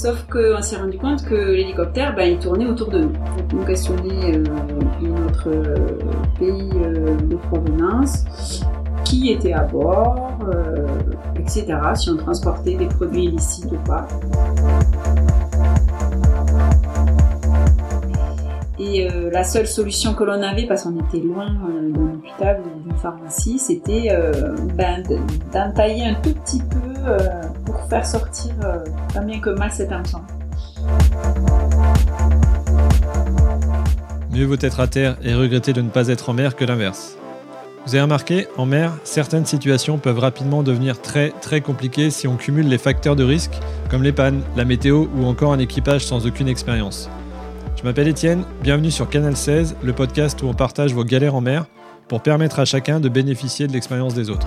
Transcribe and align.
Sauf 0.00 0.24
qu'on 0.30 0.62
s'est 0.62 0.76
rendu 0.76 0.96
compte 0.96 1.22
que 1.26 1.34
l'hélicoptère, 1.34 2.14
ben, 2.16 2.22
il 2.32 2.38
tournait 2.38 2.64
autour 2.64 2.88
de 2.88 3.00
nous. 3.00 3.08
Donc, 3.10 3.60
on 3.60 3.64
questionnait 3.66 4.38
notre 5.02 5.50
pays 6.38 6.70
euh, 6.82 7.16
de 7.18 7.36
provenance, 7.36 8.62
qui 9.04 9.30
était 9.30 9.52
à 9.52 9.64
bord, 9.64 10.38
euh, 10.54 10.86
etc. 11.36 11.66
Si 11.96 12.08
on 12.08 12.16
transportait 12.16 12.76
des 12.76 12.86
produits 12.86 13.24
illicites 13.24 13.70
ou 13.70 13.76
pas. 13.86 14.08
Et 18.78 19.06
euh, 19.10 19.28
la 19.30 19.44
seule 19.44 19.66
solution 19.66 20.14
que 20.14 20.24
l'on 20.24 20.40
avait, 20.42 20.66
parce 20.66 20.84
qu'on 20.84 20.98
était 20.98 21.20
loin 21.20 21.44
d'un 21.50 22.00
hôpital 22.14 22.62
ou 22.64 22.88
d'une 22.88 22.96
pharmacie, 22.96 23.58
c'était 23.58 24.08
ben, 24.78 25.02
de- 25.02 25.18
d'entailler 25.52 26.06
un 26.06 26.14
tout 26.14 26.32
petit 26.32 26.60
peu 26.62 26.89
euh, 27.06 27.18
pour 27.64 27.80
faire 27.88 28.06
sortir 28.06 28.52
euh, 28.62 28.84
tant 29.12 29.24
bien 29.24 29.40
que 29.40 29.50
mal 29.50 29.70
cet 29.70 29.92
enfant. 29.92 30.22
Mieux 34.32 34.44
vaut 34.44 34.56
être 34.60 34.80
à 34.80 34.86
terre 34.86 35.16
et 35.22 35.34
regretter 35.34 35.72
de 35.72 35.82
ne 35.82 35.88
pas 35.88 36.08
être 36.08 36.28
en 36.30 36.34
mer 36.34 36.56
que 36.56 36.64
l'inverse. 36.64 37.16
Vous 37.86 37.94
avez 37.94 38.02
remarqué, 38.02 38.46
en 38.58 38.66
mer, 38.66 38.92
certaines 39.04 39.46
situations 39.46 39.98
peuvent 39.98 40.18
rapidement 40.18 40.62
devenir 40.62 41.00
très 41.00 41.30
très 41.40 41.60
compliquées 41.60 42.10
si 42.10 42.28
on 42.28 42.36
cumule 42.36 42.68
les 42.68 42.78
facteurs 42.78 43.16
de 43.16 43.24
risque, 43.24 43.58
comme 43.88 44.02
les 44.02 44.12
pannes, 44.12 44.42
la 44.56 44.64
météo 44.64 45.06
ou 45.16 45.24
encore 45.24 45.52
un 45.52 45.58
équipage 45.58 46.04
sans 46.04 46.26
aucune 46.26 46.48
expérience. 46.48 47.08
Je 47.76 47.82
m'appelle 47.82 48.08
Étienne, 48.08 48.44
bienvenue 48.62 48.90
sur 48.90 49.08
Canal 49.08 49.36
16, 49.36 49.76
le 49.82 49.92
podcast 49.94 50.42
où 50.42 50.46
on 50.46 50.54
partage 50.54 50.92
vos 50.92 51.04
galères 51.04 51.34
en 51.34 51.40
mer 51.40 51.64
pour 52.08 52.20
permettre 52.20 52.58
à 52.58 52.66
chacun 52.66 53.00
de 53.00 53.08
bénéficier 53.08 53.66
de 53.66 53.72
l'expérience 53.72 54.14
des 54.14 54.28
autres. 54.28 54.46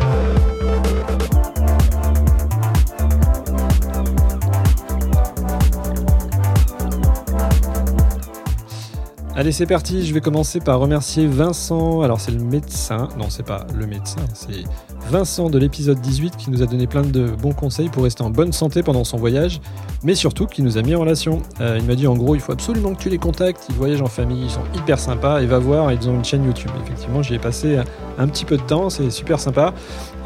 Allez, 9.41 9.51
c'est 9.51 9.65
parti. 9.65 10.05
Je 10.05 10.13
vais 10.13 10.21
commencer 10.21 10.59
par 10.59 10.79
remercier 10.79 11.25
Vincent. 11.25 12.01
Alors, 12.01 12.19
c'est 12.19 12.29
le 12.29 12.37
médecin. 12.37 13.09
Non, 13.17 13.25
c'est 13.31 13.41
pas 13.43 13.65
le 13.75 13.87
médecin. 13.87 14.21
C'est 14.35 14.65
Vincent 15.09 15.49
de 15.49 15.57
l'épisode 15.57 15.99
18 15.99 16.37
qui 16.37 16.51
nous 16.51 16.61
a 16.61 16.67
donné 16.67 16.85
plein 16.85 17.01
de 17.01 17.31
bons 17.31 17.51
conseils 17.51 17.89
pour 17.89 18.03
rester 18.03 18.21
en 18.21 18.29
bonne 18.29 18.51
santé 18.51 18.83
pendant 18.83 19.03
son 19.03 19.17
voyage, 19.17 19.59
mais 20.03 20.13
surtout 20.13 20.45
qui 20.45 20.61
nous 20.61 20.77
a 20.77 20.83
mis 20.83 20.93
en 20.93 20.99
relation. 20.99 21.41
Euh, 21.59 21.79
il 21.81 21.87
m'a 21.87 21.95
dit 21.95 22.05
en 22.05 22.13
gros, 22.13 22.35
il 22.35 22.39
faut 22.39 22.51
absolument 22.51 22.93
que 22.93 23.01
tu 23.01 23.09
les 23.09 23.17
contactes. 23.17 23.65
Ils 23.69 23.75
voyagent 23.75 24.03
en 24.03 24.05
famille, 24.05 24.43
ils 24.43 24.51
sont 24.51 24.61
hyper 24.75 24.99
sympas. 24.99 25.41
Et 25.41 25.47
va 25.47 25.57
voir, 25.57 25.91
ils 25.91 26.07
ont 26.07 26.13
une 26.13 26.23
chaîne 26.23 26.45
YouTube. 26.45 26.69
Effectivement, 26.85 27.23
j'y 27.23 27.33
ai 27.33 27.39
passé 27.39 27.79
un 28.19 28.27
petit 28.27 28.45
peu 28.45 28.57
de 28.57 28.61
temps. 28.61 28.91
C'est 28.91 29.09
super 29.09 29.39
sympa. 29.39 29.73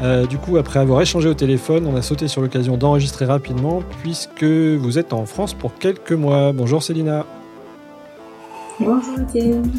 Euh, 0.02 0.26
du 0.26 0.36
coup, 0.36 0.58
après 0.58 0.78
avoir 0.78 1.00
échangé 1.00 1.30
au 1.30 1.34
téléphone, 1.34 1.86
on 1.86 1.96
a 1.96 2.02
sauté 2.02 2.28
sur 2.28 2.42
l'occasion 2.42 2.76
d'enregistrer 2.76 3.24
rapidement 3.24 3.82
puisque 4.02 4.44
vous 4.44 4.98
êtes 4.98 5.14
en 5.14 5.24
France 5.24 5.54
pour 5.54 5.72
quelques 5.78 6.12
mois. 6.12 6.52
Bonjour 6.52 6.82
Célina. 6.82 7.24
Bonjour 8.78 9.18
Étienne. 9.20 9.70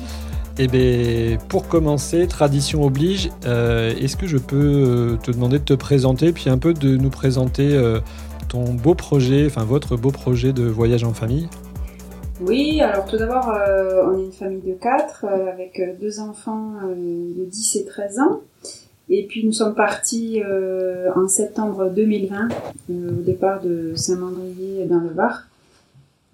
Eh 0.57 0.67
bien, 0.67 1.37
pour 1.49 1.67
commencer, 1.67 2.27
tradition 2.27 2.83
oblige, 2.83 3.29
euh, 3.45 3.93
est-ce 3.95 4.17
que 4.17 4.25
je 4.25 4.37
peux 4.37 4.55
euh, 4.55 5.17
te 5.17 5.29
demander 5.29 5.59
de 5.59 5.63
te 5.63 5.73
présenter, 5.73 6.31
puis 6.31 6.49
un 6.49 6.57
peu 6.57 6.73
de 6.73 6.97
nous 6.97 7.11
présenter 7.11 7.75
euh, 7.75 7.99
ton 8.49 8.73
beau 8.73 8.95
projet, 8.95 9.45
enfin 9.45 9.63
votre 9.63 9.97
beau 9.97 10.09
projet 10.09 10.53
de 10.53 10.63
voyage 10.63 11.03
en 11.03 11.13
famille? 11.13 11.47
Oui, 12.41 12.81
alors 12.81 13.05
tout 13.05 13.17
d'abord, 13.17 13.49
euh, 13.49 14.03
on 14.07 14.17
est 14.17 14.25
une 14.25 14.31
famille 14.31 14.61
de 14.61 14.73
quatre 14.73 15.25
avec 15.25 15.79
deux 16.01 16.19
enfants 16.19 16.73
de 16.83 17.45
10 17.45 17.75
et 17.75 17.85
13 17.85 18.19
ans. 18.19 18.41
Et 19.09 19.25
puis 19.27 19.45
nous 19.45 19.53
sommes 19.53 19.75
partis 19.75 20.41
en 21.15 21.27
septembre 21.27 21.89
2020 21.95 22.49
euh, 22.89 23.09
au 23.09 23.21
départ 23.23 23.61
de 23.61 23.93
Saint-Mandrier 23.95 24.85
dans 24.85 24.99
le 24.99 25.09
Var, 25.09 25.47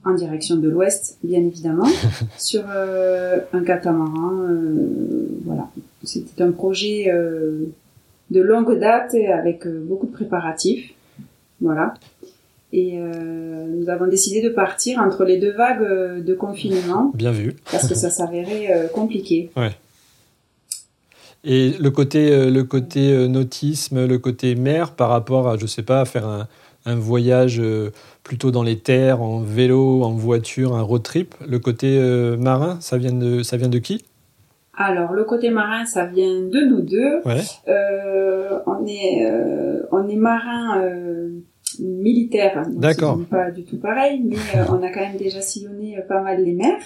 en 0.06 0.14
direction 0.14 0.56
de 0.56 0.70
l'ouest, 0.70 1.18
bien 1.24 1.40
évidemment, 1.40 1.88
sur 2.38 2.64
euh, 2.70 3.40
un 3.54 3.64
catamaran. 3.64 4.42
euh, 4.50 5.28
voilà, 5.46 5.70
c'était 6.04 6.44
un 6.44 6.52
projet 6.52 7.10
euh, 7.10 7.66
de 8.32 8.42
longue 8.42 8.80
date 8.80 9.14
et 9.14 9.28
avec 9.28 9.68
beaucoup 9.68 10.08
de 10.08 10.12
préparatifs. 10.12 10.94
Voilà. 11.62 11.94
Et 12.76 12.98
nous 12.98 13.88
avons 13.88 14.08
décidé 14.08 14.42
de 14.42 14.50
partir 14.50 15.00
entre 15.00 15.26
les 15.26 15.38
deux 15.38 15.52
vagues 15.52 16.24
de 16.24 16.34
confinement 16.34 17.12
Bien 17.14 17.32
vu. 17.32 17.56
parce 17.72 17.88
que 17.88 17.94
ça 17.94 18.10
s'avérait 18.10 18.90
compliqué. 18.96 19.52
Et 21.46 21.72
le 21.78 21.92
côté, 21.92 22.50
le 22.50 22.64
côté 22.64 23.28
nautisme, 23.28 24.08
le 24.08 24.18
côté 24.18 24.56
mer 24.56 24.94
par 24.94 25.10
rapport 25.10 25.50
à, 25.50 25.58
je 25.58 25.68
sais 25.68 25.84
pas, 25.84 26.04
faire 26.06 26.26
un, 26.26 26.48
un 26.86 26.96
voyage 26.96 27.60
euh, 27.60 27.92
plutôt 28.24 28.52
dans 28.52 28.64
les 28.64 28.80
terres, 28.80 29.22
en 29.22 29.40
vélo, 29.40 30.04
en 30.04 30.12
voiture, 30.12 30.76
un 30.76 30.82
road 30.82 31.04
trip, 31.04 31.36
le 31.48 31.60
côté 31.60 31.98
euh, 31.98 32.38
marin, 32.38 32.78
ça 32.82 32.98
vient 32.98 33.14
de, 33.14 33.44
ça 33.44 33.58
vient 33.58 33.70
de 33.70 33.80
qui? 33.80 34.04
Alors 34.76 35.14
le 35.14 35.24
côté 35.24 35.52
marin, 35.52 35.86
ça 35.86 36.06
vient 36.06 36.42
de 36.42 36.66
nous 36.68 36.82
deux. 36.82 37.22
Ouais. 37.26 37.42
Euh, 37.68 38.60
on 38.66 38.86
est 38.88 39.24
euh, 39.24 39.84
on 39.92 40.08
est 40.08 40.16
marin 40.16 40.82
euh, 40.82 41.30
militaire. 41.80 42.64
D'accord. 42.72 43.20
Pas 43.30 43.52
du 43.52 43.66
tout 43.66 43.78
pareil, 43.78 44.24
mais 44.26 44.38
on 44.70 44.82
a 44.82 44.90
quand 44.90 45.02
même 45.02 45.18
déjà 45.18 45.42
sillonné 45.42 46.00
pas 46.08 46.22
mal 46.22 46.44
les 46.44 46.54
mers 46.54 46.82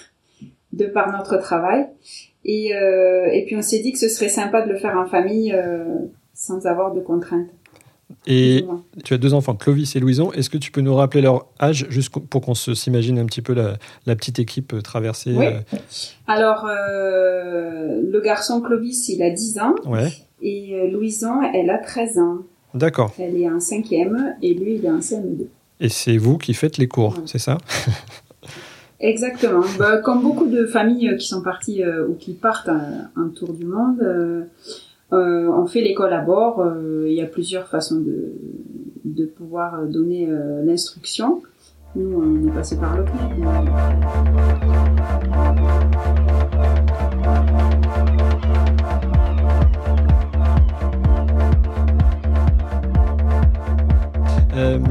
de 0.74 0.86
par 0.86 1.12
notre 1.14 1.38
travail. 1.38 1.88
Et 2.44 2.72
et 2.72 3.44
puis 3.46 3.56
on 3.56 3.62
s'est 3.62 3.80
dit 3.80 3.94
que 3.94 4.00
ce 4.00 4.10
serait 4.10 4.30
sympa 4.30 4.66
de 4.66 4.72
le 4.72 4.78
faire 4.78 4.98
en 4.98 5.06
famille 5.06 5.56
sans 6.34 6.66
avoir 6.66 6.94
de 6.94 7.00
contraintes. 7.00 7.50
Et 8.26 8.66
tu 9.04 9.14
as 9.14 9.18
deux 9.18 9.34
enfants, 9.34 9.56
Clovis 9.56 9.96
et 9.96 10.00
Louison. 10.00 10.32
Est-ce 10.34 10.50
que 10.50 10.58
tu 10.58 10.72
peux 10.72 10.82
nous 10.82 10.96
rappeler 10.96 11.22
leur 11.22 11.46
âge, 11.62 11.86
juste 11.90 12.10
pour 12.10 12.42
qu'on 12.42 12.54
s'imagine 12.56 13.20
un 13.20 13.26
petit 13.26 13.42
peu 13.42 13.54
la, 13.54 13.78
la 14.06 14.16
petite 14.16 14.40
équipe 14.40 14.74
euh, 14.74 14.82
traversée 14.82 15.34
Oui. 15.34 15.46
euh, 15.46 15.60
Alors 16.28 16.66
euh, 16.70 18.02
le 18.10 18.22
garçon 18.22 18.62
Clovis, 18.62 19.10
il 19.10 19.22
a 19.24 19.30
10 19.30 19.60
ans 19.60 19.76
Ouais, 19.86 20.10
et 20.42 20.90
Louison, 20.92 21.42
elle 21.54 21.70
a 21.70 21.78
13 21.78 22.20
ans. 22.20 22.38
d'accord. 22.74 23.14
Elle 23.20 23.36
est 23.42 23.50
en 23.50 23.60
cinquième 23.60 24.36
et 24.42 24.54
lui, 24.54 24.76
il 24.76 24.86
est 24.86 24.90
en 24.92 25.00
CM2. 25.00 25.46
Et 25.80 25.90
c'est 25.90 26.18
vous 26.18 26.38
qui 26.38 26.54
faites 26.54 26.78
les 26.78 26.88
cours, 26.88 27.14
Ouais. 27.18 27.24
c'est 27.26 27.40
ça? 27.40 27.58
Exactement. 29.00 29.62
Bah, 29.78 29.98
comme 29.98 30.24
beaucoup 30.24 30.48
de 30.48 30.66
familles 30.66 31.16
qui 31.20 31.28
sont 31.28 31.44
parties 31.44 31.84
euh, 31.84 32.08
ou 32.08 32.16
qui 32.16 32.34
partent 32.34 32.70
un, 32.70 33.10
un 33.16 33.28
tour 33.30 33.54
du 33.54 33.66
monde, 33.66 34.02
euh, 34.02 34.42
euh, 35.14 35.48
on 35.48 35.66
fait 35.66 35.82
l'école 35.82 36.14
à 36.14 36.22
bord. 36.22 36.60
euh, 36.60 37.06
Il 37.08 37.14
y 37.14 37.22
a 37.22 37.26
plusieurs 37.26 37.68
façons 37.68 38.02
de, 38.02 39.26
pouvoir 39.26 39.76
euh, 39.76 39.86
donner 39.86 40.28
l'instruction. 40.64 41.42
Nous, 41.96 42.18
on 42.18 42.48
est 42.48 42.52
passé 42.52 42.78
par 42.78 42.98
le 42.98 43.06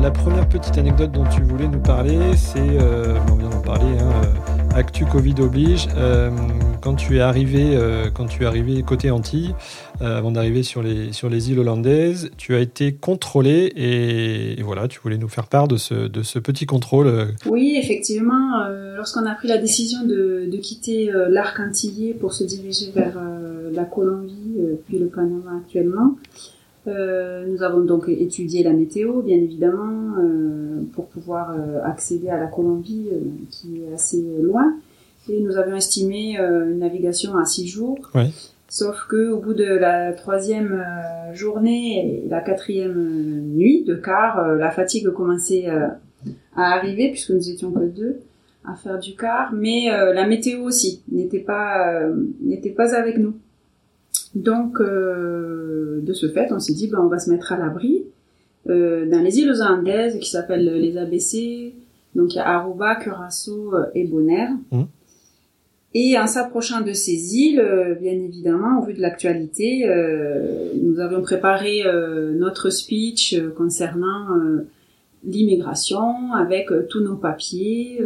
La 0.01 0.11
première 0.13 0.49
petite 0.49 0.79
anecdote 0.79 1.11
dont 1.11 1.25
tu 1.25 1.43
voulais 1.43 1.67
nous 1.67 1.81
parler, 1.81 2.37
c'est, 2.37 2.79
on 3.29 3.35
vient 3.35 3.49
d'en 3.49 3.61
parler, 3.61 3.99
hein, 3.99 4.13
Actu 4.77 5.07
Covid 5.07 5.37
oblige. 5.41 5.89
Euh, 5.97 6.31
quand 6.83 6.97
tu 6.97 7.17
es 7.17 7.21
arrivé, 7.21 7.75
euh, 7.75 8.11
quand 8.13 8.27
tu 8.27 8.43
es 8.43 8.47
arrivé 8.47 8.83
côté 8.83 9.11
Antilles, 9.11 9.55
euh, 10.03 10.19
avant 10.19 10.31
d'arriver 10.31 10.63
sur 10.63 10.83
les 10.83 11.13
sur 11.13 11.31
les 11.31 11.51
îles 11.51 11.59
hollandaises, 11.61 12.31
tu 12.37 12.55
as 12.55 12.59
été 12.59 12.93
contrôlé 12.93 13.73
et, 13.75 14.61
et 14.61 14.63
voilà, 14.63 14.87
tu 14.87 15.01
voulais 15.01 15.17
nous 15.17 15.29
faire 15.29 15.47
part 15.47 15.67
de 15.67 15.79
ce 15.79 16.09
de 16.09 16.23
ce 16.23 16.39
petit 16.39 16.67
contrôle. 16.67 17.29
Oui, 17.47 17.79
effectivement, 17.83 18.67
lorsqu'on 18.95 19.25
a 19.25 19.35
pris 19.35 19.49
la 19.49 19.57
décision 19.57 20.05
de, 20.05 20.47
de 20.47 20.57
quitter 20.59 21.11
l'arc 21.31 21.59
antillais 21.59 22.13
pour 22.13 22.35
se 22.35 22.45
diriger 22.45 22.91
vers 22.95 23.19
la 23.73 23.85
Colombie, 23.85 24.59
puis 24.87 24.99
le 24.99 25.07
Panama 25.07 25.53
actuellement, 25.65 26.17
nous 26.87 27.63
avons 27.63 27.81
donc 27.81 28.09
étudié 28.09 28.63
la 28.63 28.73
météo, 28.73 29.23
bien 29.23 29.37
évidemment, 29.37 30.15
euh, 30.19 30.83
pour 30.93 31.07
pouvoir 31.07 31.51
euh, 31.51 31.81
accéder 31.85 32.29
à 32.29 32.39
la 32.39 32.47
Colombie, 32.47 33.09
euh, 33.13 33.19
qui 33.51 33.83
est 33.83 33.95
assez 33.95 34.25
loin. 34.41 34.75
Et 35.29 35.41
nous 35.41 35.57
avions 35.57 35.77
estimé 35.77 36.39
euh, 36.39 36.71
une 36.71 36.79
navigation 36.79 37.37
à 37.37 37.45
six 37.45 37.67
jours. 37.67 37.99
Ouais. 38.15 38.31
Sauf 38.69 39.07
que 39.09 39.31
au 39.31 39.41
bout 39.41 39.55
de 39.55 39.65
la 39.65 40.13
troisième 40.13 40.73
euh, 40.73 41.35
journée 41.35 42.25
et 42.25 42.29
la 42.29 42.41
quatrième 42.41 42.97
euh, 42.97 43.41
nuit 43.57 43.85
de 43.85 43.95
quart, 43.95 44.39
euh, 44.39 44.57
la 44.57 44.71
fatigue 44.71 45.09
commençait 45.11 45.69
euh, 45.69 45.87
à 46.57 46.73
arriver 46.75 47.11
puisque 47.11 47.31
nous 47.31 47.49
étions 47.49 47.71
que 47.71 47.85
deux 47.85 48.21
à 48.65 48.75
faire 48.75 48.99
du 48.99 49.15
car, 49.15 49.53
mais 49.53 49.87
la 49.89 50.27
météo 50.27 50.65
aussi 50.65 51.01
n'était 51.13 51.39
pas 51.39 52.03
n'était 52.43 52.71
pas 52.71 52.97
avec 52.97 53.17
nous. 53.17 53.35
Donc 54.37 54.81
de 54.81 56.13
ce 56.13 56.29
fait, 56.29 56.53
on 56.53 56.61
s'est 56.61 56.75
dit 56.75 56.87
ben 56.87 57.01
on 57.01 57.09
va 57.09 57.19
se 57.19 57.31
mettre 57.31 57.53
à 57.53 57.59
l'abri 57.59 58.05
dans 58.67 59.23
les 59.25 59.39
îles 59.39 59.53
Andes 59.63 60.19
qui 60.21 60.31
s'appellent 60.31 60.79
les 60.79 60.97
ABC. 60.97 61.75
Donc 62.15 62.35
il 62.35 62.37
y 62.37 62.41
a 62.41 62.47
Aruba, 62.47 62.97
Curaçao 62.97 63.73
et 63.95 64.05
Bonaire. 64.05 64.51
Mmh. 64.71 64.85
Et 65.99 66.19
en 66.19 66.27
s'approchant 66.27 66.83
de 66.83 66.93
ces 66.93 67.37
îles, 67.37 67.59
euh, 67.59 67.95
bien 67.95 68.13
évidemment, 68.13 68.81
au 68.81 68.85
vu 68.85 68.93
de 68.93 69.01
l'actualité, 69.01 69.89
euh, 69.89 70.73
nous 70.79 71.01
avions 71.01 71.23
préparé 71.23 71.87
euh, 71.87 72.35
notre 72.35 72.69
speech 72.69 73.35
concernant 73.57 74.27
l'immigration 75.25 76.35
avec 76.35 76.69
tous 76.91 77.01
nos 77.01 77.17
papiers 77.17 77.99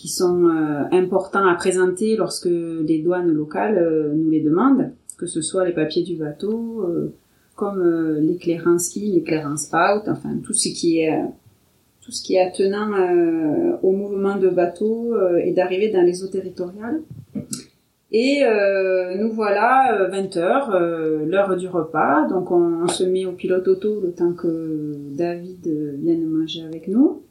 qui 0.00 0.08
sont 0.08 0.48
importants 0.92 1.46
à 1.46 1.54
présenter 1.54 2.16
lorsque 2.16 2.48
les 2.48 3.02
douanes 3.02 3.30
locales 3.30 4.12
nous 4.14 4.30
les 4.30 4.40
demandent, 4.40 4.92
que 5.18 5.26
ce 5.26 5.42
soit 5.42 5.66
les 5.66 5.72
papiers 5.72 6.02
du 6.02 6.16
bateau, 6.16 6.86
comme 7.54 7.82
l'éclairance 8.20 8.96
I, 8.96 9.12
l'éclairance 9.12 9.68
out, 9.74 10.08
enfin 10.08 10.38
tout 10.42 10.54
ce 10.54 10.68
qui 10.68 11.00
est 11.00 11.22
tout 12.10 12.16
ce 12.16 12.22
qui 12.22 12.34
est 12.34 12.40
attenant 12.40 12.92
euh, 12.92 13.76
au 13.82 13.92
mouvement 13.92 14.36
de 14.36 14.48
bateaux 14.48 15.14
euh, 15.14 15.36
et 15.36 15.52
d'arriver 15.52 15.90
dans 15.90 16.02
les 16.02 16.24
eaux 16.24 16.28
territoriales. 16.28 17.02
Et 18.10 18.42
euh, 18.42 19.16
nous 19.16 19.30
voilà 19.30 20.08
20 20.10 20.36
heures, 20.36 20.70
l'heure 21.26 21.56
du 21.56 21.68
repas. 21.68 22.26
Donc 22.28 22.50
on, 22.50 22.88
se 22.88 23.04
met 23.04 23.24
au 23.24 23.32
pilote 23.32 23.68
auto 23.68 24.00
le 24.00 24.10
temps 24.10 24.32
que 24.32 24.96
David 25.12 25.64
vienne 26.02 26.26
manger 26.26 26.64
avec 26.64 26.88
nous. 26.88 27.22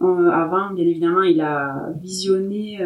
Avant, 0.00 0.72
bien 0.74 0.84
évidemment, 0.84 1.22
il 1.22 1.40
a 1.40 1.90
visionné 2.02 2.80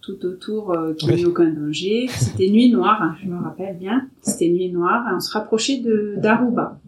tout 0.00 0.24
autour 0.24 0.76
qu'il 0.96 1.14
n'y 1.14 1.22
ait 1.22 1.24
aucun 1.26 1.50
danger. 1.50 2.06
C'était 2.08 2.48
nuit 2.48 2.70
noire, 2.70 3.02
hein, 3.02 3.14
je 3.22 3.28
me 3.28 3.36
rappelle 3.42 3.76
bien. 3.76 4.06
C'était 4.22 4.48
nuit 4.48 4.70
noire. 4.70 5.06
Et 5.10 5.14
on 5.14 5.20
se 5.20 5.32
rapprochait 5.32 5.78
de 5.78 6.14
d'Aruba. 6.16 6.78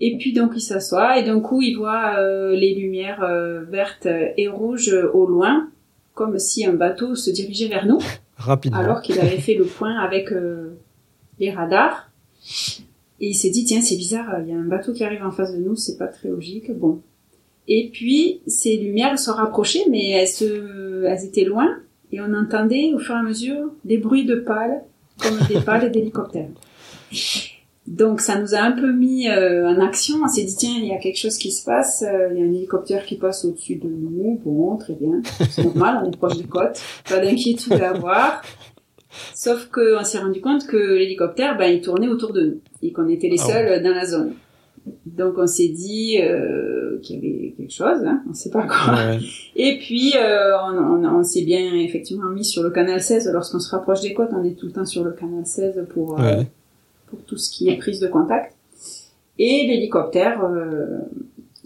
Et 0.00 0.16
puis 0.18 0.32
donc 0.32 0.52
il 0.56 0.60
s'assoit 0.60 1.18
et 1.18 1.24
d'un 1.24 1.40
coup 1.40 1.62
il 1.62 1.76
voit 1.76 2.18
euh, 2.18 2.54
les 2.54 2.74
lumières 2.74 3.22
euh, 3.22 3.62
vertes 3.64 4.08
et 4.36 4.48
rouges 4.48 4.94
au 5.12 5.26
loin, 5.26 5.68
comme 6.14 6.38
si 6.38 6.66
un 6.66 6.72
bateau 6.72 7.14
se 7.14 7.30
dirigeait 7.30 7.68
vers 7.68 7.86
nous. 7.86 8.00
Rapidement. 8.36 8.78
Alors 8.78 9.02
qu'il 9.02 9.18
avait 9.20 9.38
fait 9.38 9.54
le 9.54 9.64
point 9.64 9.96
avec 9.98 10.32
euh, 10.32 10.76
les 11.38 11.50
radars. 11.50 12.10
Et 13.20 13.28
il 13.28 13.34
s'est 13.34 13.50
dit 13.50 13.64
tiens 13.64 13.80
c'est 13.80 13.96
bizarre, 13.96 14.40
il 14.42 14.48
y 14.48 14.52
a 14.52 14.58
un 14.58 14.64
bateau 14.64 14.92
qui 14.92 15.04
arrive 15.04 15.24
en 15.24 15.30
face 15.30 15.54
de 15.54 15.58
nous, 15.58 15.76
c'est 15.76 15.96
pas 15.96 16.08
très 16.08 16.28
logique. 16.28 16.76
Bon. 16.76 17.00
Et 17.68 17.90
puis 17.92 18.40
ces 18.46 18.76
lumières 18.76 19.18
se 19.18 19.30
rapprochaient, 19.30 19.86
mais 19.90 20.10
elles, 20.10 20.28
se... 20.28 21.04
elles 21.04 21.24
étaient 21.24 21.44
loin 21.44 21.68
et 22.12 22.20
on 22.20 22.32
entendait 22.34 22.92
au 22.94 22.98
fur 22.98 23.14
et 23.14 23.18
à 23.18 23.22
mesure 23.22 23.72
des 23.84 23.98
bruits 23.98 24.24
de 24.24 24.36
pales, 24.36 24.84
comme 25.20 25.38
des 25.48 25.60
pales 25.64 25.90
d'hélicoptères. 25.90 26.50
Donc 27.86 28.20
ça 28.20 28.38
nous 28.40 28.54
a 28.54 28.60
un 28.60 28.72
peu 28.72 28.92
mis 28.92 29.28
euh, 29.28 29.68
en 29.68 29.80
action. 29.80 30.16
On 30.24 30.28
s'est 30.28 30.44
dit 30.44 30.56
tiens, 30.56 30.74
il 30.76 30.86
y 30.86 30.92
a 30.92 30.98
quelque 30.98 31.18
chose 31.18 31.36
qui 31.36 31.50
se 31.50 31.64
passe. 31.64 32.02
Euh, 32.06 32.28
il 32.32 32.38
y 32.38 32.42
a 32.42 32.44
un 32.44 32.52
hélicoptère 32.52 33.04
qui 33.04 33.16
passe 33.16 33.44
au-dessus 33.44 33.76
de 33.76 33.88
nous. 33.88 34.40
Bon, 34.44 34.76
très 34.76 34.94
bien, 34.94 35.20
c'est 35.50 35.64
normal. 35.64 36.02
On 36.04 36.10
est 36.10 36.16
proche 36.16 36.36
des 36.38 36.44
côtes. 36.44 36.80
Pas 37.08 37.20
d'inquiétude 37.20 37.74
à 37.74 37.90
avoir. 37.90 38.42
Sauf 39.34 39.66
qu'on 39.66 40.02
s'est 40.04 40.18
rendu 40.18 40.40
compte 40.40 40.66
que 40.66 40.76
l'hélicoptère, 40.76 41.56
ben, 41.56 41.66
il 41.66 41.80
tournait 41.80 42.08
autour 42.08 42.32
de 42.32 42.42
nous 42.42 42.60
et 42.82 42.92
qu'on 42.92 43.08
était 43.08 43.28
les 43.28 43.40
ah 43.40 43.46
seuls 43.46 43.82
dans 43.82 43.94
la 43.94 44.06
zone. 44.06 44.34
Donc 45.06 45.34
on 45.38 45.46
s'est 45.46 45.68
dit 45.68 46.18
euh, 46.20 46.98
qu'il 47.00 47.16
y 47.16 47.18
avait 47.18 47.54
quelque 47.56 47.72
chose, 47.72 48.04
hein, 48.04 48.22
on 48.28 48.34
sait 48.34 48.50
pas 48.50 48.66
quoi. 48.66 48.94
Et 49.56 49.78
puis 49.78 50.12
euh, 50.16 50.52
on, 50.62 51.04
on, 51.04 51.18
on 51.20 51.22
s'est 51.24 51.44
bien 51.44 51.74
effectivement 51.74 52.28
mis 52.28 52.44
sur 52.44 52.62
le 52.62 52.70
canal 52.70 53.00
16 53.00 53.30
lorsqu'on 53.32 53.60
se 53.60 53.70
rapproche 53.70 54.02
des 54.02 54.12
côtes, 54.12 54.30
on 54.32 54.44
est 54.44 54.58
tout 54.58 54.66
le 54.66 54.72
temps 54.72 54.84
sur 54.84 55.04
le 55.04 55.12
canal 55.12 55.46
16 55.46 55.86
pour 55.88 56.20
euh, 56.20 56.42
tout 57.26 57.36
ce 57.38 57.50
qui 57.50 57.68
est 57.68 57.76
prise 57.76 58.00
de 58.00 58.08
contact. 58.08 58.54
Et 59.38 59.66
l'hélicoptère, 59.66 60.44
euh, 60.44 60.98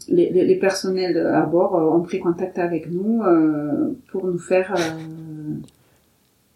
les, 0.08 0.30
les, 0.30 0.56
personnels 0.56 1.18
à 1.18 1.42
bord 1.42 1.76
euh, 1.76 1.96
ont 1.96 2.00
pris 2.00 2.18
contact 2.18 2.58
avec 2.58 2.90
nous 2.90 3.22
euh, 3.22 3.94
pour 4.10 4.26
nous 4.26 4.38
faire, 4.38 4.74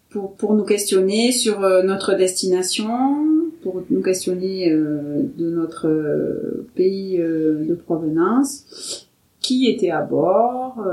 pour, 0.09 0.35
pour 0.35 0.55
nous 0.55 0.63
questionner 0.63 1.31
sur 1.31 1.59
notre 1.59 2.15
destination, 2.15 3.27
pour 3.27 3.32
nous 3.93 4.01
questionner 4.01 4.69
de 4.69 5.49
notre 5.49 5.87
pays 6.75 7.17
de 7.17 7.73
provenance, 7.85 9.07
qui 9.39 9.69
était 9.69 9.91
à 9.91 10.01
bord, 10.01 10.83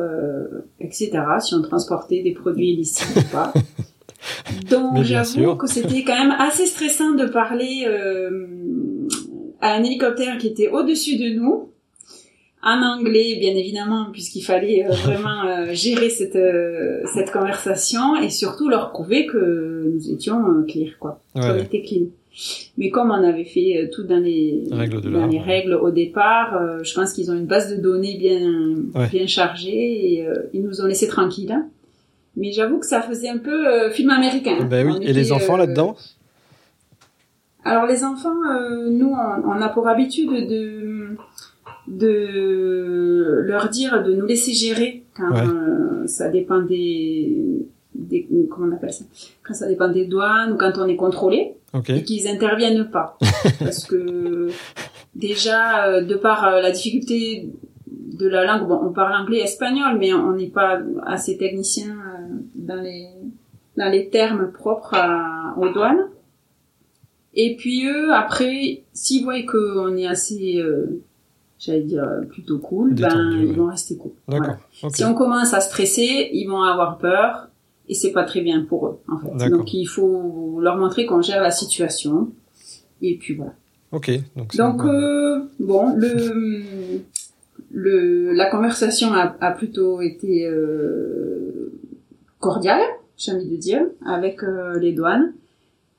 etc. 0.79 1.11
Si 1.41 1.55
on 1.55 1.63
transportait 1.63 2.23
des 2.23 2.33
produits 2.33 2.73
illicites 2.75 3.17
ou 3.17 3.33
pas. 3.33 3.53
Donc 4.71 5.03
j'avoue 5.03 5.57
que 5.57 5.67
c'était 5.67 6.05
quand 6.05 6.17
même 6.17 6.35
assez 6.39 6.67
stressant 6.67 7.15
de 7.15 7.27
parler 7.27 7.85
euh, 7.87 8.47
à 9.61 9.75
un 9.75 9.83
hélicoptère 9.83 10.39
qui 10.39 10.49
était 10.49 10.69
au-dessus 10.69 11.17
de 11.17 11.39
nous, 11.39 11.71
en 12.63 12.83
anglais 12.83 13.37
bien 13.41 13.55
évidemment, 13.55 14.09
puisqu'il 14.13 14.43
fallait 14.43 14.85
euh, 14.85 14.93
vraiment 14.93 15.45
euh, 15.47 15.73
gérer 15.73 16.11
cette, 16.11 16.39
cette 17.15 17.31
conversation 17.33 18.17
et 18.17 18.31
surtout 18.31 18.69
leur 18.69 18.91
prouver 18.91 19.27
que 19.27 19.91
nous 19.95 20.11
étions 20.11 20.43
clear, 20.69 20.99
quoi, 20.99 21.23
qu'on 21.35 21.57
était 21.57 21.83
clean. 21.83 22.07
Mais 22.79 22.91
comme 22.91 23.11
on 23.11 23.23
avait 23.25 23.45
fait 23.45 23.91
tout 23.93 24.05
dans 24.05 24.19
les 24.19 24.63
règles, 24.71 25.01
dans 25.11 25.27
les 25.27 25.41
règles 25.41 25.75
au 25.75 25.91
départ, 25.91 26.83
je 26.83 26.95
pense 26.95 27.13
qu'ils 27.13 27.31
ont 27.31 27.35
une 27.35 27.47
base 27.47 27.75
de 27.75 27.83
données 27.83 28.17
bien, 28.19 28.77
bien 29.11 29.27
chargée 29.27 30.15
et 30.15 30.27
ils 30.53 30.63
nous 30.63 30.81
ont 30.81 30.87
laissé 30.87 31.09
tranquilles. 31.09 31.53
Hein. 31.53 31.69
Mais 32.37 32.53
j'avoue 32.53 32.79
que 32.79 32.87
ça 32.87 33.03
faisait 33.03 33.29
un 33.29 33.39
peu 33.39 33.67
euh, 33.67 33.91
film 33.91 34.11
américain. 34.11 34.65
Ben 34.65 34.87
oui. 34.87 34.99
Et 35.03 35.13
les 35.13 35.33
enfants 35.33 35.55
euh, 35.55 35.59
là-dedans 35.59 35.97
Alors 37.65 37.87
les 37.87 38.05
enfants, 38.05 38.37
euh, 38.51 38.89
nous, 38.91 39.13
on, 39.13 39.61
a 39.61 39.69
pour 39.69 39.89
habitude 39.89 40.31
de 40.31 41.17
de 41.89 43.43
leur 43.47 43.69
dire 43.69 44.03
de 44.05 44.15
nous 44.15 44.27
laisser 44.27 44.53
gérer 44.53 45.03
quand 45.17 45.35
ça 46.07 46.29
dépend 46.29 46.61
des, 46.61 47.67
des, 48.11 48.29
comment 48.51 48.67
on 48.67 48.77
appelle 48.77 48.93
ça? 48.93 49.05
Quand 49.43 49.55
ça 49.55 49.67
dépend 49.67 49.89
des 49.89 50.07
douanes 50.07 50.53
ou 50.53 50.57
quand 50.57 50.73
on 50.77 50.87
est 50.87 50.97
contrôlé 50.97 51.55
et 51.89 52.03
qu'ils 52.03 52.29
interviennent 52.29 52.91
pas. 52.91 53.17
Parce 53.59 53.85
que 53.85 54.49
déjà 55.15 56.01
de 56.03 56.15
par 56.17 56.51
la 56.61 56.71
difficulté 56.71 57.51
de 57.91 58.29
la 58.29 58.45
langue 58.45 58.69
bon 58.69 58.81
on 58.83 58.93
parle 58.93 59.15
anglais 59.15 59.39
et 59.39 59.45
espagnol 59.45 59.97
mais 59.99 60.13
on 60.13 60.33
n'est 60.33 60.49
pas 60.49 60.79
assez 61.07 61.39
technicien 61.39 61.97
dans 62.55 62.81
les 62.81 63.09
dans 63.77 63.91
les 63.91 64.09
termes 64.09 64.53
propres 64.53 64.97
aux 65.57 65.69
douanes. 65.71 66.09
Et 67.35 67.57
puis 67.57 67.87
eux, 67.87 68.13
après, 68.13 68.83
s'ils 68.93 69.25
voient 69.25 69.43
qu'on 69.43 69.97
est 69.97 70.07
assez, 70.07 70.59
euh, 70.59 71.01
j'allais 71.59 71.83
dire 71.83 72.05
plutôt 72.29 72.59
cool, 72.59 72.95
ben 72.95 73.33
ils 73.41 73.53
vont 73.53 73.67
rester 73.67 73.97
cool. 73.97 74.13
Si 74.93 75.05
on 75.05 75.15
commence 75.15 75.55
à 75.55 75.61
stresser, 75.61 76.31
ils 76.33 76.49
vont 76.49 76.63
avoir 76.63 76.99
peur 76.99 77.50
et 77.91 77.95
c'est 77.95 78.13
pas 78.13 78.23
très 78.23 78.41
bien 78.41 78.65
pour 78.65 78.87
eux 78.87 79.01
en 79.09 79.19
fait. 79.19 79.51
Donc 79.51 79.75
il 79.75 79.85
faut 79.85 80.61
leur 80.61 80.77
montrer 80.77 81.07
qu'on 81.07 81.23
gère 81.23 81.43
la 81.43 81.51
situation 81.51 82.31
et 83.03 83.17
puis 83.17 83.35
voilà. 83.35 83.53
Ok. 83.91 84.13
Donc, 84.37 84.57
donc 84.57 84.85
euh, 84.85 85.41
bon, 85.59 85.93
le, 85.97 87.01
le 87.73 88.33
la 88.33 88.49
conversation 88.49 89.13
a, 89.13 89.37
a 89.41 89.51
plutôt 89.51 90.01
été 90.01 90.47
euh, 90.47 91.73
cordial, 92.39 92.81
j'ai 93.19 93.33
envie 93.33 93.49
de 93.49 93.57
dire, 93.57 93.83
avec 94.07 94.45
euh, 94.45 94.79
les 94.79 94.93
douanes 94.93 95.33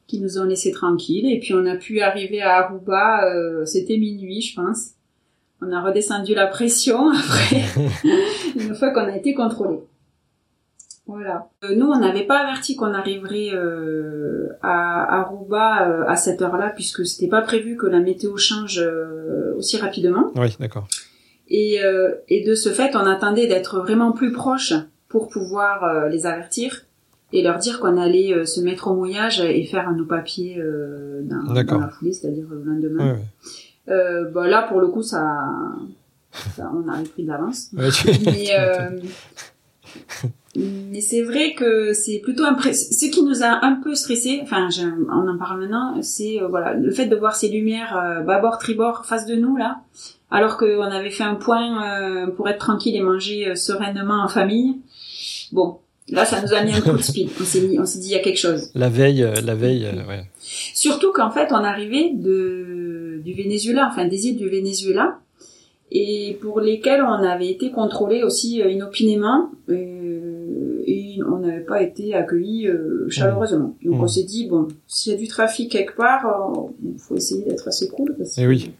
qui 0.07 0.21
nous 0.21 0.39
ont 0.39 0.45
laissé 0.45 0.71
tranquilles. 0.71 1.29
Et 1.29 1.39
puis 1.39 1.53
on 1.53 1.65
a 1.65 1.75
pu 1.75 1.99
arriver 1.99 2.41
à 2.41 2.65
Aruba, 2.65 3.65
c'était 3.65 3.97
minuit, 3.97 4.41
je 4.41 4.55
pense. 4.55 4.91
On 5.61 5.71
a 5.73 5.81
redescendu 5.81 6.33
la 6.33 6.47
pression 6.47 7.09
après, 7.11 7.63
une 8.55 8.75
fois 8.75 8.91
qu'on 8.91 9.01
a 9.01 9.17
été 9.17 9.33
contrôlé. 9.33 9.79
Voilà. 11.07 11.49
Euh, 11.63 11.75
nous, 11.75 11.87
on 11.87 11.99
n'avait 11.99 12.25
pas 12.25 12.39
averti 12.39 12.75
qu'on 12.75 12.93
arriverait 12.93 13.51
à 14.61 15.19
Aruba 15.19 16.05
à 16.07 16.15
cette 16.15 16.41
heure-là, 16.41 16.71
puisque 16.73 17.05
c'était 17.05 17.29
pas 17.29 17.41
prévu 17.41 17.75
que 17.75 17.87
la 17.87 17.99
météo 17.99 18.37
change 18.37 18.81
aussi 19.57 19.77
rapidement. 19.77 20.31
Oui, 20.35 20.55
d'accord. 20.59 20.87
Et, 21.47 21.79
et 22.29 22.45
de 22.45 22.55
ce 22.55 22.69
fait, 22.69 22.95
on 22.95 23.05
attendait 23.05 23.47
d'être 23.47 23.79
vraiment 23.79 24.11
plus 24.11 24.31
proche 24.31 24.73
pour 25.11 25.27
pouvoir 25.27 25.83
euh, 25.83 26.07
les 26.07 26.25
avertir 26.25 26.85
et 27.33 27.43
leur 27.43 27.59
dire 27.59 27.79
qu'on 27.79 27.97
allait 27.97 28.33
euh, 28.33 28.45
se 28.45 28.61
mettre 28.61 28.87
au 28.87 28.95
mouillage 28.95 29.41
et 29.41 29.65
faire 29.65 29.91
nos 29.91 30.05
papiers 30.05 30.57
euh, 30.57 31.21
dans, 31.23 31.53
la 31.53 31.89
foulée, 31.89 32.13
c'est-à-dire 32.13 32.45
le 32.49 32.63
lendemain. 32.63 33.17
bah 33.87 34.47
là, 34.47 34.63
pour 34.63 34.79
le 34.79 34.87
coup, 34.87 35.03
ça, 35.03 35.49
on 36.57 36.87
a 36.87 36.97
pris 37.13 37.23
de 37.23 37.27
l'avance. 37.27 37.67
mais 37.73 37.81
Mais 40.55 40.99
c'est 40.99 41.21
vrai 41.21 41.53
que 41.53 41.93
c'est 41.93 42.19
plutôt 42.19 42.43
ce 42.43 43.09
qui 43.09 43.23
nous 43.23 43.41
a 43.41 43.65
un 43.65 43.75
peu 43.81 43.95
stressé. 43.95 44.39
Enfin, 44.43 44.67
on 45.09 45.27
en 45.27 45.37
parle 45.37 45.61
maintenant. 45.61 46.01
C'est 46.01 46.41
euh, 46.41 46.47
voilà 46.47 46.73
le 46.73 46.91
fait 46.91 47.05
de 47.05 47.15
voir 47.15 47.35
ces 47.35 47.47
lumières 47.47 47.97
euh, 47.97 48.21
bâbord 48.21 48.57
tribord 48.57 49.05
face 49.05 49.25
de 49.25 49.35
nous 49.35 49.55
là, 49.55 49.79
alors 50.29 50.57
qu'on 50.57 50.81
avait 50.81 51.09
fait 51.09 51.23
un 51.23 51.35
point 51.35 51.85
euh, 51.85 52.27
pour 52.27 52.49
être 52.49 52.59
tranquille 52.59 52.95
et 52.95 53.01
manger 53.01 53.47
euh, 53.47 53.55
sereinement 53.55 54.23
en 54.23 54.27
famille. 54.27 54.79
Bon, 55.53 55.77
là, 56.09 56.25
ça 56.25 56.41
nous 56.41 56.53
a 56.53 56.63
mis 56.63 56.73
un 56.73 56.81
coup 56.81 56.91
de 56.91 57.01
speed. 57.01 57.29
On 57.39 57.45
s'est 57.45 57.61
dit, 57.61 57.79
on 57.79 57.85
s'est 57.85 57.99
dit, 57.99 58.07
il 58.07 58.11
y 58.11 58.15
a 58.15 58.19
quelque 58.19 58.39
chose. 58.39 58.71
La 58.75 58.89
veille, 58.89 59.25
la 59.43 59.55
veille, 59.55 59.89
ouais. 60.07 60.25
Surtout 60.39 61.13
qu'en 61.13 61.31
fait, 61.31 61.47
on 61.51 61.63
arrivait 61.63 62.11
de 62.13 63.21
du 63.23 63.33
Venezuela, 63.33 63.87
enfin 63.89 64.05
des 64.05 64.27
îles 64.27 64.37
du 64.37 64.49
Venezuela, 64.49 65.19
et 65.91 66.37
pour 66.41 66.59
lesquelles 66.59 67.03
on 67.03 67.23
avait 67.23 67.49
été 67.49 67.71
contrôlé 67.71 68.23
aussi 68.23 68.57
inopinément. 68.57 69.49
Euh, 69.69 70.00
on 71.29 71.39
n'avait 71.39 71.61
pas 71.61 71.81
été 71.81 72.13
accueillis 72.13 72.67
euh, 72.67 73.07
chaleureusement. 73.09 73.75
Donc 73.83 74.01
on 74.01 74.07
s'est 74.07 74.23
dit 74.23 74.47
bon, 74.47 74.67
s'il 74.87 75.13
y 75.13 75.15
a 75.15 75.17
du 75.17 75.27
trafic 75.27 75.71
quelque 75.71 75.95
part, 75.95 76.25
euh, 76.25 76.69
il 76.83 76.99
faut 76.99 77.15
essayer 77.15 77.43
d'être 77.43 77.67
assez 77.67 77.89
cool 77.89 78.15
parce 78.17 78.37
Et 78.37 78.47
oui. 78.47 78.71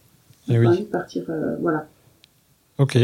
Et 0.50 0.58
oui. 0.58 0.68
envie 0.68 0.82
de 0.82 0.86
partir, 0.86 1.24
euh, 1.30 1.56
voilà. 1.62 1.88
Ok. 2.78 2.98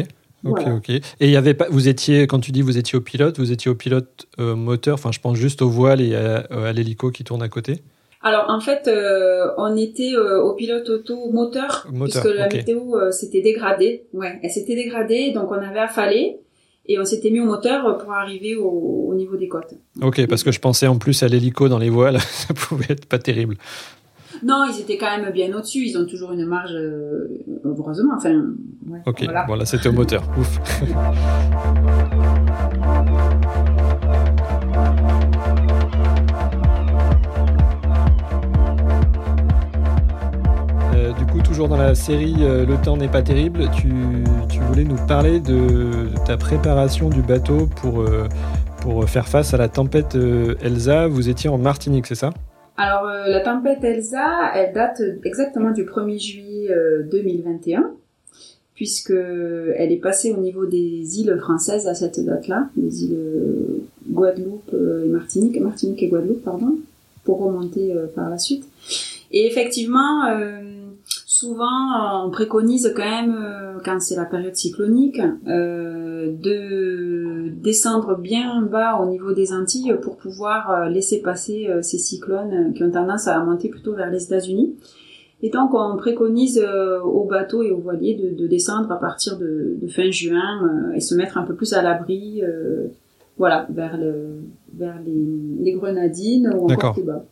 Ok, 0.46 0.62
ok. 0.67 0.89
Et 0.89 1.01
il 1.20 1.29
y 1.29 1.36
avait 1.36 1.56
pas, 1.56 1.67
vous 1.70 1.88
étiez, 1.88 2.25
quand 2.27 2.39
tu 2.39 2.51
dis 2.51 2.62
vous 2.62 2.77
étiez 2.77 2.98
au 2.98 3.01
pilote, 3.01 3.38
vous 3.39 3.51
étiez 3.51 3.70
au 3.70 3.75
pilote 3.75 4.27
moteur, 4.38 4.94
enfin 4.94 5.12
je 5.12 5.20
pense 5.20 5.36
juste 5.36 5.62
au 5.62 5.67
voile 5.67 6.00
et 6.00 6.15
à, 6.15 6.72
l'hélico 6.72 7.12
qui 7.12 7.24
tourne 7.24 7.41
à 7.41 7.50
côté 7.50 7.82
alors 8.24 8.46
en 8.50 8.60
fait, 8.60 8.89
on 9.58 9.77
était 9.77 10.15
au 10.17 10.53
pilote 10.53 10.89
auto 10.89 11.29
moteur, 11.32 11.88
puisque 12.01 12.25
la 12.25 12.50
météo 12.50 13.12
s'était 13.12 13.41
dégradée. 13.41 14.06
Ouais, 14.12 14.39
elle 14.41 14.50
s'était 14.50 14.75
dégradée, 14.75 15.32
donc 15.32 15.51
on 15.51 15.56
avait 15.62 15.79
affalé 15.79 16.39
et 16.88 17.00
on 17.00 17.06
s'était 17.06 17.29
mis 17.29 17.39
au 17.39 17.46
moteur 17.46 17.98
pour 17.98 18.13
arriver 18.13 18.56
au, 18.56 19.13
niveau 19.15 19.36
des 19.36 19.48
côtes. 19.48 19.74
Ok, 20.01 20.25
parce 20.27 20.44
que 20.44 20.51
je 20.51 20.60
pensais 20.60 20.88
en 20.88 20.98
plus 20.98 21.24
à 21.24 21.27
l'hélico 21.27 21.70
dans 21.70 21.79
les 21.79 21.89
voiles, 21.89 22.20
ça 22.22 22.53
pouvait 22.53 22.86
être 22.89 23.06
pas 23.06 23.20
terrible. 23.20 23.58
Non, 24.44 24.65
ils 24.72 24.79
étaient 24.79 24.98
quand 24.98 25.17
même 25.17 25.32
bien 25.32 25.51
au-dessus. 25.58 25.79
Ils 25.79 25.98
ont 25.98 26.06
toujours 26.06 26.32
une 26.32 26.46
marge, 26.46 26.74
euh, 26.74 27.27
heureusement. 27.63 28.13
Enfin, 28.15 28.53
ok, 29.06 29.24
voilà, 29.24 29.46
voilà 29.48 29.65
c'était 29.65 29.89
au 29.89 29.94
moteur. 29.94 30.24
Ouf. 30.38 30.60
dans 41.66 41.78
la 41.78 41.96
série 41.96 42.36
euh, 42.42 42.66
Le 42.66 42.76
temps 42.84 42.98
n'est 42.98 43.08
pas 43.08 43.24
terrible. 43.24 43.68
Tu, 43.76 43.90
voulais 44.60 44.84
nous 44.84 45.08
parler 45.08 45.40
de 45.40 46.10
ta 46.26 46.38
préparation 46.38 47.10
du 47.10 47.22
bateau 47.22 47.68
pour, 47.82 48.02
euh, 48.02 48.28
faire 49.08 49.28
face 49.28 49.56
à 49.56 49.58
la 49.58 49.68
tempête 49.68 50.16
euh, 50.16 50.54
Elsa. 50.62 51.08
Vous 51.08 51.30
étiez 51.30 51.50
en 51.50 51.58
Martinique, 51.58 52.06
c'est 52.06 52.16
ça? 52.16 52.30
Alors, 52.78 53.06
la 53.06 53.40
tempête 53.40 53.84
Elsa, 53.84 54.52
elle 54.54 54.74
date 54.74 55.02
exactement 55.24 55.72
du 55.72 55.84
1er 55.84 56.20
juillet 56.20 56.70
2021 57.12 57.92
puisque 58.76 59.10
elle 59.10 59.92
est 59.92 60.00
passée 60.00 60.32
au 60.32 60.40
niveau 60.40 60.68
des 60.68 61.20
îles 61.20 61.36
françaises 61.42 61.88
à 61.88 61.96
cette 61.96 62.24
date-là, 62.24 62.68
les 62.78 63.06
îles 63.06 63.18
Guadeloupe 64.08 64.76
et 64.76 65.10
Martinique, 65.10 65.60
Martinique 65.60 66.04
et 66.04 66.08
Guadeloupe, 66.08 66.44
pardon, 66.44 66.76
pour 67.24 67.40
remonter 67.40 67.96
par 68.14 68.30
la 68.30 68.38
suite. 68.38 68.68
Et 69.32 69.48
effectivement, 69.48 70.22
Souvent, 71.39 72.25
on 72.25 72.32
préconise 72.32 72.91
quand 72.96 73.06
même, 73.06 73.38
euh, 73.39 73.77
quand 73.86 74.00
c'est 74.00 74.15
la 74.15 74.25
période 74.25 74.56
cyclonique, 74.56 75.22
euh, 75.48 76.32
de 76.32 77.50
descendre 77.50 78.17
bien 78.17 78.63
bas 78.63 79.00
au 79.00 79.06
niveau 79.06 79.34
des 79.34 79.53
Antilles 79.53 79.94
pour 80.01 80.17
pouvoir 80.17 80.72
euh, 80.72 80.89
laisser 80.89 81.22
passer 81.22 81.70
ces 81.84 82.00
cyclones 82.00 82.74
qui 82.74 82.84
ont 82.84 82.89
tendance 82.89 83.27
à 83.27 83.39
monter 83.44 83.70
plutôt 83.70 83.94
vers 83.94 84.10
les 84.10 84.24
États-Unis. 84.24 84.77
Et 85.44 85.51
donc, 85.51 85.75
on 85.75 85.96
préconise 85.96 86.60
aux 87.03 87.25
bateaux 87.25 87.62
et 87.62 87.70
aux 87.70 87.82
voiliers 87.82 88.15
de, 88.15 88.48
descendre 88.48 88.91
à 88.91 89.00
partir 89.00 89.38
de, 89.38 89.77
fin 89.89 90.10
juin 90.10 90.91
et 90.96 91.01
se 91.01 91.13
mettre 91.13 91.38
un 91.38 91.44
peu 91.44 91.53
plus 91.53 91.74
à 91.74 91.84
l'abri, 91.84 92.41
voilà, 93.38 93.67
vers, 93.70 93.96
le, 93.96 94.39
vers 94.74 95.00
les, 95.06 95.74
Grenadines 95.74 96.51
ou 96.58 96.72
encore 96.72 96.94
plus 96.94 97.03
bas. 97.03 97.24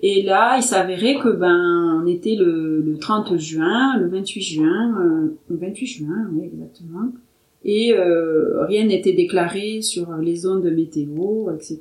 Et 0.00 0.22
là, 0.22 0.56
il 0.56 0.62
s'avérait 0.62 1.16
que 1.16 1.28
ben 1.28 2.00
on 2.02 2.06
était 2.06 2.36
le, 2.36 2.80
le 2.80 2.98
30 2.98 3.36
juin, 3.36 3.98
le 3.98 4.08
28 4.08 4.42
juin, 4.42 4.96
euh, 5.00 5.36
le 5.48 5.56
28 5.56 5.86
juin, 5.86 6.28
oui 6.32 6.50
exactement. 6.52 7.12
Et 7.64 7.92
euh, 7.94 8.64
rien 8.64 8.86
n'était 8.86 9.12
déclaré 9.12 9.82
sur 9.82 10.16
les 10.16 10.36
zones 10.36 10.62
de 10.62 10.70
météo, 10.70 11.50
etc. 11.52 11.80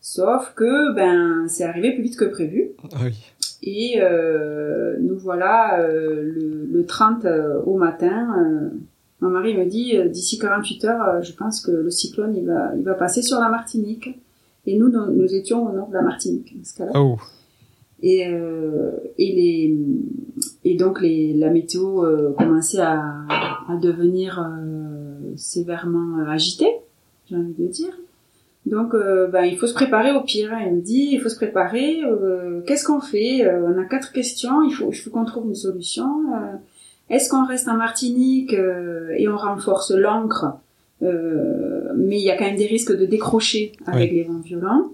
Sauf 0.00 0.52
que 0.54 0.94
ben 0.94 1.46
c'est 1.48 1.64
arrivé 1.64 1.92
plus 1.92 2.02
vite 2.02 2.16
que 2.16 2.24
prévu. 2.24 2.70
Ah 2.92 2.98
oui. 3.04 3.12
Et 3.62 4.00
euh, 4.00 4.96
nous 5.00 5.18
voilà 5.18 5.80
euh, 5.80 6.22
le, 6.22 6.66
le, 6.70 6.86
30 6.86 7.24
euh, 7.24 7.60
au 7.62 7.76
matin. 7.76 8.70
mon 9.20 9.30
mari 9.30 9.56
me 9.56 9.64
dit 9.64 9.96
d'ici 10.08 10.38
48 10.38 10.84
heures, 10.84 11.22
je 11.22 11.32
pense 11.32 11.60
que 11.60 11.70
le 11.70 11.90
cyclone 11.90 12.36
il 12.36 12.46
va 12.46 12.72
il 12.76 12.84
va 12.84 12.94
passer 12.94 13.22
sur 13.22 13.40
la 13.40 13.48
Martinique. 13.48 14.20
Et 14.66 14.76
nous, 14.76 14.88
nous 14.88 15.34
étions 15.34 15.68
au 15.68 15.72
nord 15.72 15.88
de 15.88 15.94
la 15.94 16.02
Martinique, 16.02 16.56
dans 16.56 16.64
ce 16.64 16.76
cas-là. 16.76 16.92
Oh. 16.96 17.16
Et, 18.02 18.26
euh, 18.28 18.90
et, 19.16 19.32
les, 19.32 19.78
et 20.64 20.76
donc 20.76 21.00
les, 21.00 21.32
la 21.32 21.50
météo 21.50 22.04
euh, 22.04 22.32
commençait 22.36 22.80
à, 22.80 23.00
à 23.68 23.76
devenir 23.80 24.38
euh, 24.38 25.32
sévèrement 25.36 26.18
euh, 26.18 26.30
agitée, 26.30 26.72
j'ai 27.30 27.36
envie 27.36 27.54
de 27.56 27.66
dire. 27.66 27.96
Donc, 28.66 28.94
euh, 28.94 29.28
ben, 29.28 29.44
il 29.44 29.56
faut 29.56 29.68
se 29.68 29.74
préparer 29.74 30.10
au 30.12 30.22
pire. 30.22 30.52
Hein. 30.52 30.64
Il 30.66 30.74
me 30.74 30.80
dit, 30.82 31.10
il 31.12 31.20
faut 31.20 31.28
se 31.28 31.36
préparer. 31.36 32.02
Euh, 32.04 32.60
qu'est-ce 32.66 32.84
qu'on 32.84 33.00
fait 33.00 33.48
On 33.48 33.78
a 33.78 33.84
quatre 33.84 34.12
questions. 34.12 34.62
Il 34.62 34.72
faut, 34.72 34.90
il 34.90 34.96
faut 34.96 35.10
qu'on 35.10 35.24
trouve 35.24 35.46
une 35.46 35.54
solution. 35.54 36.08
Est-ce 37.08 37.30
qu'on 37.30 37.46
reste 37.46 37.68
en 37.68 37.76
Martinique 37.76 38.52
et 38.52 39.28
on 39.28 39.36
renforce 39.36 39.92
l'encre 39.92 40.46
euh, 40.46 40.65
mais 41.00 42.18
il 42.18 42.24
y 42.24 42.30
a 42.30 42.36
quand 42.36 42.44
même 42.44 42.56
des 42.56 42.66
risques 42.66 42.96
de 42.96 43.06
décrocher 43.06 43.72
avec 43.86 44.12
les 44.12 44.24
vents 44.24 44.40
violents. 44.40 44.92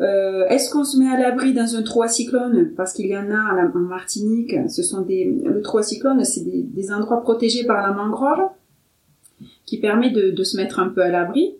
Euh, 0.00 0.46
Est-ce 0.46 0.70
qu'on 0.70 0.84
se 0.84 0.96
met 0.96 1.08
à 1.08 1.18
l'abri 1.18 1.52
dans 1.52 1.74
un 1.74 1.82
trou 1.82 2.02
à 2.02 2.08
cyclone 2.08 2.70
Parce 2.76 2.92
qu'il 2.92 3.06
y 3.06 3.16
en 3.16 3.30
a 3.32 3.68
en 3.74 3.78
Martinique. 3.80 4.54
Ce 4.68 4.82
sont 4.82 5.02
des 5.02 5.24
le 5.24 5.60
trou 5.60 5.78
à 5.78 5.82
cyclone, 5.82 6.24
c'est 6.24 6.44
des, 6.44 6.62
des, 6.62 6.92
endroits 6.92 7.20
protégés 7.20 7.64
par 7.64 7.84
la 7.84 7.92
mangrove 7.92 8.48
qui 9.66 9.78
permet 9.78 10.10
de, 10.10 10.30
de 10.30 10.44
se 10.44 10.56
mettre 10.56 10.78
un 10.78 10.88
peu 10.88 11.02
à 11.02 11.08
l'abri. 11.08 11.54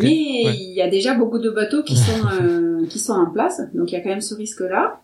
Mais 0.00 0.14
il 0.54 0.72
y 0.74 0.80
a 0.80 0.88
déjà 0.88 1.14
beaucoup 1.14 1.38
de 1.38 1.50
bateaux 1.50 1.82
qui 1.82 1.96
sont 1.96 2.26
euh, 2.40 2.86
qui 2.86 2.98
sont 2.98 3.12
en 3.14 3.30
place, 3.30 3.60
donc 3.74 3.90
il 3.90 3.94
y 3.94 3.98
a 3.98 4.00
quand 4.00 4.10
même 4.10 4.20
ce 4.20 4.34
risque-là. 4.34 5.00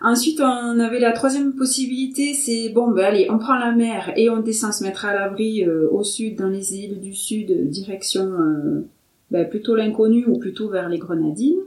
Ensuite, 0.00 0.40
on 0.40 0.78
avait 0.80 0.98
la 0.98 1.12
troisième 1.12 1.54
possibilité, 1.54 2.34
c'est 2.34 2.70
bon, 2.70 2.90
ben 2.90 3.04
allez, 3.04 3.28
on 3.30 3.38
prend 3.38 3.56
la 3.56 3.72
mer 3.72 4.12
et 4.16 4.28
on 4.28 4.40
descend 4.40 4.72
se 4.72 4.84
mettre 4.84 5.04
à 5.04 5.14
l'abri 5.14 5.64
euh, 5.64 5.88
au 5.90 6.02
sud, 6.02 6.36
dans 6.36 6.48
les 6.48 6.76
îles 6.76 7.00
du 7.00 7.14
sud, 7.14 7.70
direction 7.70 8.24
euh, 8.24 8.86
ben, 9.30 9.48
plutôt 9.48 9.74
l'inconnu 9.74 10.26
ou 10.26 10.38
plutôt 10.38 10.68
vers 10.68 10.88
les 10.88 10.98
Grenadines. 10.98 11.60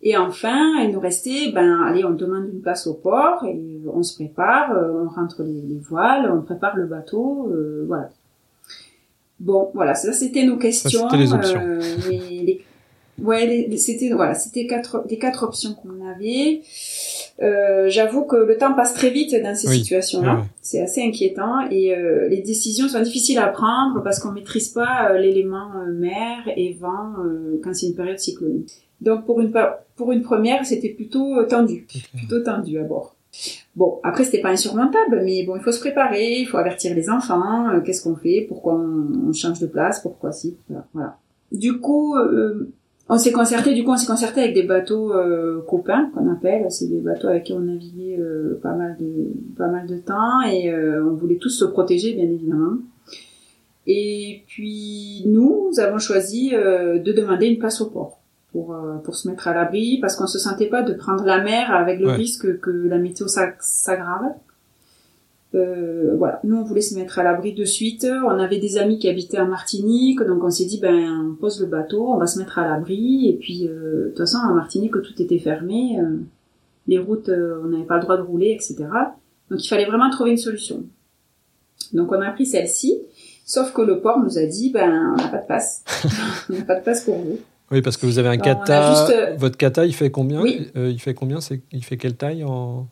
Et 0.00 0.16
enfin, 0.16 0.82
il 0.82 0.92
nous 0.92 1.00
restait, 1.00 1.50
ben 1.52 1.82
allez, 1.82 2.04
on 2.04 2.10
demande 2.10 2.48
une 2.52 2.60
place 2.60 2.86
au 2.86 2.94
port 2.94 3.44
et 3.44 3.80
on 3.92 4.02
se 4.02 4.14
prépare, 4.14 4.72
euh, 4.72 5.04
on 5.04 5.08
rentre 5.08 5.42
les, 5.42 5.78
voiles, 5.80 6.30
on 6.30 6.42
prépare 6.42 6.76
le 6.76 6.86
bateau, 6.86 7.52
voilà. 7.86 8.10
Bon, 9.40 9.70
voilà, 9.72 9.94
ça 9.94 10.12
c'était 10.12 10.44
nos 10.44 10.56
questions. 10.56 11.06
les. 12.08 12.64
Ouais, 13.22 13.68
c'était 13.76 14.10
voilà, 14.10 14.34
c'était 14.34 14.66
quatre 14.66 15.04
les 15.08 15.18
quatre 15.18 15.42
options 15.42 15.74
qu'on 15.74 16.06
avait. 16.06 16.60
Euh, 17.42 17.88
J'avoue 17.88 18.24
que 18.24 18.36
le 18.36 18.56
temps 18.56 18.74
passe 18.74 18.94
très 18.94 19.10
vite 19.10 19.34
dans 19.42 19.54
ces 19.54 19.68
situations-là. 19.68 20.44
C'est 20.62 20.80
assez 20.80 21.02
inquiétant 21.02 21.68
et 21.70 21.96
euh, 21.96 22.28
les 22.28 22.42
décisions 22.42 22.88
sont 22.88 23.02
difficiles 23.02 23.38
à 23.38 23.48
prendre 23.48 24.02
parce 24.02 24.20
qu'on 24.20 24.32
maîtrise 24.32 24.68
pas 24.68 25.10
euh, 25.10 25.18
l'élément 25.18 25.70
euh, 25.76 25.92
mer 25.92 26.38
et 26.56 26.74
vent 26.74 27.14
quand 27.62 27.74
c'est 27.74 27.86
une 27.86 27.94
période 27.94 28.18
cyclonique. 28.18 28.72
Donc 29.00 29.26
pour 29.26 29.40
une 29.40 29.52
pour 29.96 30.12
une 30.12 30.22
première, 30.22 30.64
c'était 30.64 30.90
plutôt 30.90 31.42
tendu, 31.44 31.86
plutôt 32.16 32.40
tendu 32.40 32.78
à 32.78 32.84
bord. 32.84 33.16
Bon, 33.76 34.00
après 34.02 34.24
c'était 34.24 34.40
pas 34.40 34.50
insurmontable, 34.50 35.22
mais 35.24 35.44
bon, 35.44 35.56
il 35.56 35.62
faut 35.62 35.70
se 35.70 35.80
préparer, 35.80 36.40
il 36.40 36.46
faut 36.46 36.56
avertir 36.56 36.94
les 36.94 37.10
enfants, 37.10 37.80
qu'est-ce 37.84 38.02
qu'on 38.02 38.16
fait, 38.16 38.46
pourquoi 38.48 38.74
on, 38.74 39.28
on, 39.28 39.32
change 39.32 39.60
de 39.60 39.66
place, 39.66 40.00
pourquoi 40.00 40.32
si, 40.32 40.56
voilà. 40.94 41.16
Du 41.52 41.78
coup, 41.78 42.16
euh, 42.16 42.72
on 43.10 43.16
s'est 43.16 43.32
concerté, 43.32 43.74
du 43.74 43.84
coup, 43.84 43.92
on 43.92 43.96
s'est 43.96 44.06
concerté 44.06 44.42
avec 44.42 44.54
des 44.54 44.64
bateaux 44.64 45.12
euh, 45.14 45.62
copains 45.66 46.10
qu'on 46.14 46.30
appelle. 46.30 46.66
C'est 46.70 46.88
des 46.88 47.00
bateaux 47.00 47.28
avec 47.28 47.44
qui 47.44 47.52
on 47.54 47.60
naviguait 47.60 48.18
euh, 48.18 48.60
pas 48.62 48.74
mal 48.74 48.96
de 49.00 49.32
pas 49.56 49.68
mal 49.68 49.86
de 49.86 49.96
temps 49.96 50.42
et 50.42 50.70
euh, 50.70 51.04
on 51.06 51.14
voulait 51.14 51.38
tous 51.38 51.50
se 51.50 51.64
protéger, 51.64 52.12
bien 52.14 52.24
évidemment. 52.24 52.76
Et 53.86 54.42
puis 54.46 55.22
nous, 55.26 55.68
nous 55.70 55.80
avons 55.80 55.98
choisi 55.98 56.50
de 56.50 57.12
demander 57.12 57.46
une 57.46 57.58
place 57.58 57.80
au 57.80 57.86
port 57.86 58.20
pour 58.52 58.76
pour 59.02 59.16
se 59.16 59.28
mettre 59.28 59.48
à 59.48 59.54
l'abri 59.54 59.98
parce 60.02 60.14
qu'on 60.14 60.26
se 60.26 60.38
sentait 60.38 60.68
pas 60.68 60.82
de 60.82 60.92
prendre 60.92 61.24
la 61.24 61.42
mer 61.42 61.74
avec 61.74 61.98
le 61.98 62.10
risque 62.10 62.60
que 62.60 62.70
la 62.70 62.98
météo 62.98 63.26
s'aggrave. 63.28 64.34
Euh, 65.54 66.14
voilà, 66.18 66.40
nous 66.44 66.56
on 66.56 66.62
voulait 66.62 66.82
se 66.82 66.94
mettre 66.94 67.18
à 67.18 67.22
l'abri 67.22 67.54
de 67.54 67.64
suite. 67.64 68.06
On 68.24 68.38
avait 68.38 68.58
des 68.58 68.76
amis 68.76 68.98
qui 68.98 69.08
habitaient 69.08 69.40
en 69.40 69.46
Martinique, 69.48 70.20
donc 70.22 70.44
on 70.44 70.50
s'est 70.50 70.66
dit 70.66 70.78
ben 70.78 71.30
on 71.30 71.34
pose 71.34 71.60
le 71.60 71.66
bateau, 71.66 72.06
on 72.08 72.18
va 72.18 72.26
se 72.26 72.38
mettre 72.38 72.58
à 72.58 72.68
l'abri. 72.68 73.28
Et 73.28 73.38
puis 73.38 73.66
euh, 73.66 74.04
de 74.04 74.08
toute 74.08 74.18
façon 74.18 74.38
en 74.38 74.54
Martinique 74.54 74.92
tout 74.92 75.22
était 75.22 75.38
fermé, 75.38 75.98
euh, 76.00 76.18
les 76.86 76.98
routes 76.98 77.30
euh, 77.30 77.62
on 77.64 77.68
n'avait 77.68 77.84
pas 77.84 77.96
le 77.96 78.02
droit 78.02 78.16
de 78.18 78.22
rouler, 78.22 78.50
etc. 78.50 78.76
Donc 79.50 79.64
il 79.64 79.68
fallait 79.68 79.86
vraiment 79.86 80.10
trouver 80.10 80.32
une 80.32 80.36
solution. 80.36 80.84
Donc 81.94 82.12
on 82.12 82.20
a 82.20 82.30
pris 82.32 82.44
celle-ci, 82.44 83.00
sauf 83.46 83.72
que 83.72 83.80
le 83.80 84.00
port 84.00 84.18
nous 84.22 84.36
a 84.36 84.44
dit 84.44 84.70
ben 84.70 85.14
on 85.14 85.16
n'a 85.16 85.28
pas 85.28 85.38
de 85.38 85.46
passe, 85.46 85.82
on 86.50 86.54
n'a 86.54 86.64
pas 86.64 86.78
de 86.78 86.84
passe 86.84 87.04
pour 87.04 87.16
vous. 87.16 87.38
Oui, 87.70 87.82
parce 87.82 87.96
que 87.96 88.06
vous 88.06 88.18
avez 88.18 88.28
un 88.28 88.38
kata. 88.38 88.94
juste, 88.94 89.10
euh, 89.10 89.36
Votre 89.36 89.56
kata, 89.56 89.84
il 89.84 89.94
fait 89.94 90.10
combien? 90.10 90.40
Oui. 90.40 90.68
Euh, 90.76 90.90
Il 90.90 90.98
fait 91.00 91.12
combien? 91.14 91.38
Il 91.72 91.84
fait 91.84 91.96
quelle 91.98 92.16
taille 92.16 92.42
en 92.44 92.86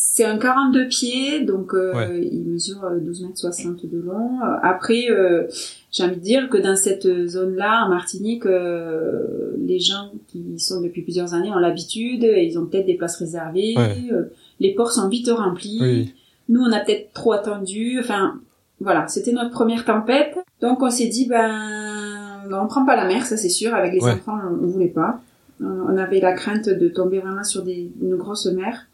C'est 0.00 0.24
un 0.24 0.38
42 0.38 0.86
pieds, 0.86 1.40
donc 1.44 1.74
euh, 1.74 1.92
Ouais. 1.92 2.28
il 2.30 2.44
mesure 2.44 2.84
euh, 2.84 2.98
12 3.00 3.22
mètres 3.22 3.38
60 3.38 3.84
de 3.84 3.98
long. 4.00 4.38
Euh, 4.44 4.54
Après, 4.62 5.10
euh, 5.10 5.48
j'ai 5.90 6.04
envie 6.04 6.14
de 6.16 6.20
dire 6.20 6.48
que 6.48 6.56
dans 6.56 6.76
cette 6.76 7.26
zone-là, 7.26 7.84
en 7.84 7.88
Martinique, 7.88 8.46
euh, 8.46 9.56
les 9.58 9.80
gens 9.80 10.12
qui 10.28 10.38
y 10.38 10.60
sont 10.60 10.80
depuis 10.82 11.02
plusieurs 11.02 11.34
années 11.34 11.50
ont 11.50 11.58
l'habitude, 11.58 12.22
et 12.22 12.44
ils 12.44 12.56
ont 12.60 12.66
peut-être 12.66 12.86
des 12.86 12.94
places 12.94 13.16
réservées, 13.16 13.74
Ouais. 13.76 13.96
euh, 14.12 14.22
les 14.60 14.72
ports 14.72 14.92
sont 14.92 15.08
vite 15.08 15.28
remplis. 15.30 15.78
Oui. 15.80 16.14
Nous, 16.48 16.60
on 16.60 16.70
a 16.70 16.78
peut-être 16.78 17.12
trop 17.12 17.32
attendu. 17.32 17.98
Enfin, 17.98 18.34
voilà, 18.80 19.08
c'était 19.08 19.32
notre 19.32 19.50
première 19.50 19.84
tempête. 19.84 20.36
Donc, 20.60 20.80
on 20.80 20.90
s'est 20.90 21.08
dit, 21.08 21.26
ben, 21.26 22.44
on 22.52 22.66
prend 22.68 22.86
pas 22.86 22.94
la 22.94 23.06
mer, 23.08 23.26
ça 23.26 23.36
c'est 23.36 23.48
sûr. 23.48 23.74
Avec 23.74 23.92
les 23.94 24.00
Ouais. 24.00 24.12
enfants, 24.12 24.38
on, 24.48 24.64
on 24.64 24.66
voulait 24.68 24.86
pas. 24.86 25.20
Euh, 25.60 25.64
On 25.88 25.96
avait 25.96 26.20
la 26.20 26.34
crainte 26.34 26.68
de 26.68 26.88
tomber 26.88 27.18
vraiment 27.18 27.42
sur 27.42 27.62
des, 27.64 27.90
une 28.00 28.14
grosse 28.14 28.46
mer. 28.46 28.86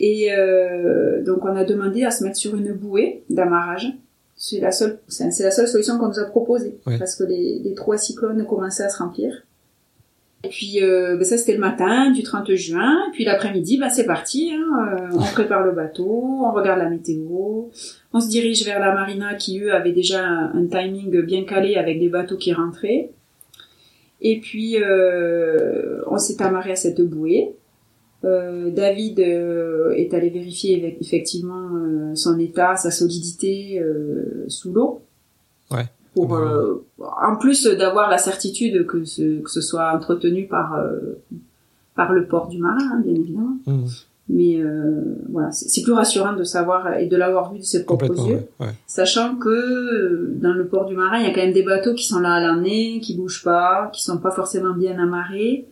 Et 0.00 0.32
euh, 0.32 1.22
donc, 1.24 1.44
on 1.44 1.56
a 1.56 1.64
demandé 1.64 2.04
à 2.04 2.10
se 2.10 2.22
mettre 2.24 2.36
sur 2.36 2.54
une 2.56 2.72
bouée 2.72 3.22
d'amarrage. 3.30 3.88
C'est 4.36 4.60
la 4.60 4.70
seule, 4.70 5.00
c'est 5.08 5.42
la 5.42 5.50
seule 5.50 5.66
solution 5.66 5.98
qu'on 5.98 6.08
nous 6.08 6.20
a 6.20 6.24
proposée 6.26 6.78
Ouais. 6.86 6.98
parce 6.98 7.16
que 7.16 7.24
les, 7.24 7.58
les 7.64 7.74
trois 7.74 7.98
cyclones 7.98 8.46
commençaient 8.46 8.84
à 8.84 8.88
se 8.88 8.98
remplir. 8.98 9.42
Et 10.44 10.50
puis 10.50 10.80
euh, 10.84 11.16
ben 11.16 11.24
ça 11.24 11.36
c'était 11.36 11.54
le 11.54 11.58
matin 11.58 12.12
du 12.12 12.22
30 12.22 12.54
juin. 12.54 12.96
Et 13.08 13.10
puis 13.12 13.24
l'après-midi, 13.24 13.76
ben 13.78 13.90
c'est 13.90 14.04
parti. 14.06 14.52
Hein, 14.54 14.96
euh, 15.12 15.16
on 15.16 15.24
prépare 15.32 15.64
le 15.64 15.72
bateau, 15.72 16.06
on 16.44 16.52
regarde 16.52 16.78
la 16.78 16.88
météo, 16.88 17.64
on 18.12 18.20
se 18.20 18.28
dirige 18.28 18.64
vers 18.64 18.78
la 18.78 18.94
marina 18.94 19.34
qui 19.34 19.58
eux 19.60 19.74
avait 19.74 19.90
déjà 19.90 20.24
un, 20.24 20.52
un 20.54 20.66
timing 20.66 21.20
bien 21.22 21.44
calé 21.44 21.74
avec 21.74 21.98
des 21.98 22.08
bateaux 22.08 22.36
qui 22.36 22.52
rentraient. 22.52 23.10
Et 24.20 24.38
puis 24.38 24.76
euh, 24.80 26.00
on 26.06 26.18
s'est 26.18 26.40
amarré 26.40 26.70
à 26.70 26.76
cette 26.76 27.00
bouée. 27.00 27.56
Euh, 28.24 28.70
David 28.70 29.20
euh, 29.20 29.90
est 29.92 30.12
allé 30.12 30.28
vérifier 30.28 30.76
eff- 30.80 30.96
effectivement 31.00 31.68
euh, 31.72 32.14
son 32.16 32.36
état, 32.38 32.74
sa 32.74 32.90
solidité 32.90 33.78
euh, 33.80 34.44
sous 34.48 34.72
l'eau. 34.72 35.02
Ouais. 35.70 35.86
Pour, 36.14 36.34
euh, 36.34 36.84
en 36.98 37.36
plus 37.36 37.64
d'avoir 37.66 38.10
la 38.10 38.18
certitude 38.18 38.86
que 38.86 39.04
ce, 39.04 39.40
que 39.40 39.50
ce 39.50 39.60
soit 39.60 39.92
entretenu 39.94 40.46
par 40.48 40.74
euh, 40.74 41.16
par 41.94 42.12
le 42.12 42.26
port 42.26 42.48
du 42.48 42.58
marin, 42.58 42.78
hein, 42.92 43.02
bien 43.04 43.14
évidemment. 43.14 43.56
Mmh. 43.66 43.84
Mais 44.30 44.60
euh, 44.60 45.00
voilà, 45.30 45.52
c'est 45.52 45.82
plus 45.82 45.92
rassurant 45.92 46.34
de 46.34 46.44
savoir 46.44 46.94
et 46.98 47.06
de 47.06 47.16
l'avoir 47.16 47.52
vu 47.52 47.60
de 47.60 47.64
ses 47.64 47.84
propres 47.84 48.14
yeux, 48.28 48.42
ouais. 48.60 48.66
Ouais. 48.66 48.72
sachant 48.86 49.36
que 49.36 49.48
euh, 49.48 50.34
dans 50.42 50.52
le 50.52 50.66
port 50.66 50.86
du 50.86 50.94
marin, 50.94 51.18
il 51.18 51.24
y 51.24 51.30
a 51.30 51.32
quand 51.32 51.40
même 51.40 51.54
des 51.54 51.62
bateaux 51.62 51.94
qui 51.94 52.04
sont 52.04 52.18
là 52.20 52.34
à 52.34 52.40
l'année, 52.40 53.00
qui 53.00 53.16
bougent 53.16 53.42
pas, 53.42 53.90
qui 53.92 54.02
sont 54.02 54.18
pas 54.18 54.30
forcément 54.32 54.74
bien 54.74 54.98
amarrés. 54.98 55.66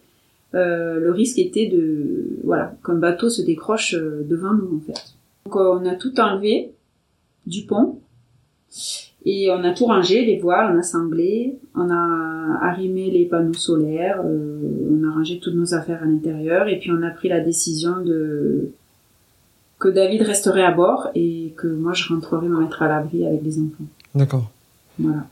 Euh, 0.55 1.01
le 1.01 1.11
risque 1.11 1.39
était 1.39 1.67
de 1.67 2.39
voilà 2.45 2.75
qu'un 2.85 2.95
bateau 2.95 3.29
se 3.29 3.43
décroche 3.43 3.95
euh, 3.95 4.25
devant 4.29 4.55
nous 4.55 4.77
en 4.77 4.81
fait. 4.81 5.15
Donc 5.45 5.57
on 5.57 5.85
a 5.85 5.95
tout 5.95 6.19
enlevé 6.21 6.73
du 7.47 7.63
pont 7.63 7.99
et 9.25 9.51
on 9.51 9.65
a 9.65 9.73
tout 9.73 9.87
rangé, 9.87 10.25
les 10.25 10.39
voiles, 10.39 10.73
on 10.75 10.79
a 10.79 10.83
sanglé, 10.85 11.59
on 11.75 11.91
a 11.91 12.59
arrimé 12.63 13.11
les 13.11 13.25
panneaux 13.25 13.55
solaires, 13.55 14.23
euh, 14.25 14.61
on 14.89 15.09
a 15.09 15.13
rangé 15.13 15.41
toutes 15.41 15.57
nos 15.57 15.75
affaires 15.75 16.03
à 16.03 16.07
l'intérieur 16.07 16.69
et 16.69 16.79
puis 16.79 16.93
on 16.93 17.03
a 17.03 17.11
pris 17.11 17.29
la 17.29 17.41
décision 17.41 18.03
de 18.05 18.71
que 19.79 19.89
David 19.89 20.23
resterait 20.23 20.63
à 20.63 20.71
bord 20.71 21.09
et 21.15 21.53
que 21.57 21.67
moi 21.67 21.93
je 21.93 22.09
rentrerai 22.09 22.47
me 22.47 22.61
mettre 22.61 22.83
à 22.83 22.89
l'abri 22.89 23.27
avec 23.27 23.43
les 23.43 23.59
enfants. 23.59 23.85
D'accord. 24.15 24.51
Voilà. 24.99 25.27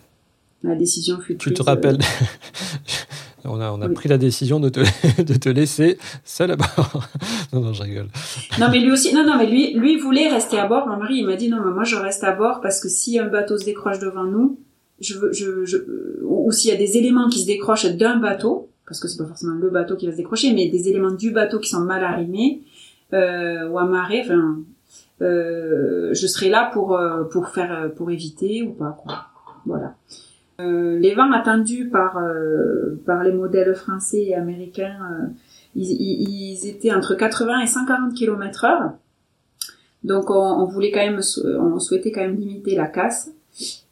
La 0.65 0.75
décision 0.75 1.21
fut 1.21 1.37
Tu 1.37 1.53
te 1.53 1.63
euh, 1.63 1.65
rappelles 1.65 1.99
On 3.47 3.61
a, 3.61 3.71
on 3.73 3.81
a 3.83 3.89
Oui. 3.89 3.95
pris 3.95 4.09
la 4.09 4.19
décision 4.19 4.59
de 4.61 4.69
te, 4.71 4.81
de 5.23 5.35
te 5.35 5.49
laisser 5.49 5.99
seul 6.25 6.51
à 6.53 6.57
bord. 6.57 7.05
non, 7.53 7.61
non, 7.61 7.73
je 7.73 7.83
rigole. 7.83 8.09
Non 8.59 8.69
mais 8.71 8.81
lui 8.81 8.91
aussi, 8.91 9.15
non 9.15 9.25
non 9.25 9.37
mais 9.37 9.47
lui, 9.47 9.75
lui 9.75 9.99
voulait 9.99 10.29
rester 10.29 10.59
à 10.59 10.67
bord. 10.67 10.87
Mon 10.87 10.97
mari 10.97 11.17
il 11.19 11.27
m'a 11.27 11.37
dit 11.37 11.49
non 11.49 11.59
mais 11.65 11.73
moi 11.73 11.85
je 11.85 11.97
reste 11.97 12.25
à 12.25 12.33
bord 12.33 12.61
parce 12.61 12.81
que 12.81 12.89
si 12.89 13.19
un 13.19 13.27
bateau 13.29 13.59
se 13.59 13.65
décroche 13.65 13.99
devant 13.99 14.25
nous, 14.25 14.59
je 15.01 15.19
veux, 15.19 15.33
je, 15.33 15.65
je, 15.65 15.77
ou, 16.23 16.47
ou 16.49 16.53
s'il 16.53 16.71
y 16.71 16.75
a 16.75 16.77
des 16.79 16.97
éléments 16.97 17.29
qui 17.29 17.41
se 17.41 17.47
décrochent 17.47 17.87
d'un 17.87 18.17
bateau, 18.17 18.69
parce 18.87 19.01
que 19.01 19.09
c'est 19.09 19.19
pas 19.19 19.27
forcément 19.27 19.55
le 19.55 19.69
bateau 19.71 19.97
qui 19.97 20.07
va 20.07 20.13
se 20.13 20.17
décrocher, 20.17 20.53
mais 20.55 20.69
des 20.69 20.89
éléments 20.89 21.11
du 21.11 21.31
bateau 21.31 21.59
qui 21.59 21.69
sont 21.71 21.81
mal 21.81 22.05
arrimés 22.05 22.61
euh, 23.13 23.69
ou 23.69 23.79
amarrés, 23.79 24.23
enfin, 24.25 24.59
euh, 25.23 26.11
je 26.13 26.27
serai 26.27 26.49
là 26.49 26.71
pour 26.73 26.97
euh, 26.97 27.25
pour 27.25 27.49
faire 27.49 27.91
pour 27.97 28.11
éviter 28.11 28.63
ou 28.63 28.73
pas 28.73 28.97
quoi. 29.03 29.27
Voilà. 29.67 29.95
Euh, 30.61 30.99
les 30.99 31.15
vents 31.15 31.33
attendus 31.33 31.89
par 31.89 32.17
euh, 32.19 33.01
par 33.05 33.25
les 33.25 33.33
modèles 33.33 33.75
français 33.75 34.23
et 34.23 34.35
américains, 34.35 34.97
euh, 35.11 35.27
ils, 35.75 35.91
ils, 36.01 36.67
étaient 36.69 36.93
entre 36.95 37.15
80 37.15 37.61
et 37.61 37.67
140 37.67 38.15
km 38.15 38.65
heure. 38.65 38.93
Donc 40.05 40.31
on, 40.31 40.35
on 40.35 40.65
voulait 40.67 40.93
quand 40.93 41.01
même, 41.05 41.21
on 41.61 41.79
souhaitait 41.81 42.13
quand 42.13 42.21
même 42.21 42.37
limiter 42.37 42.77
la 42.77 42.87
casse. 42.87 43.33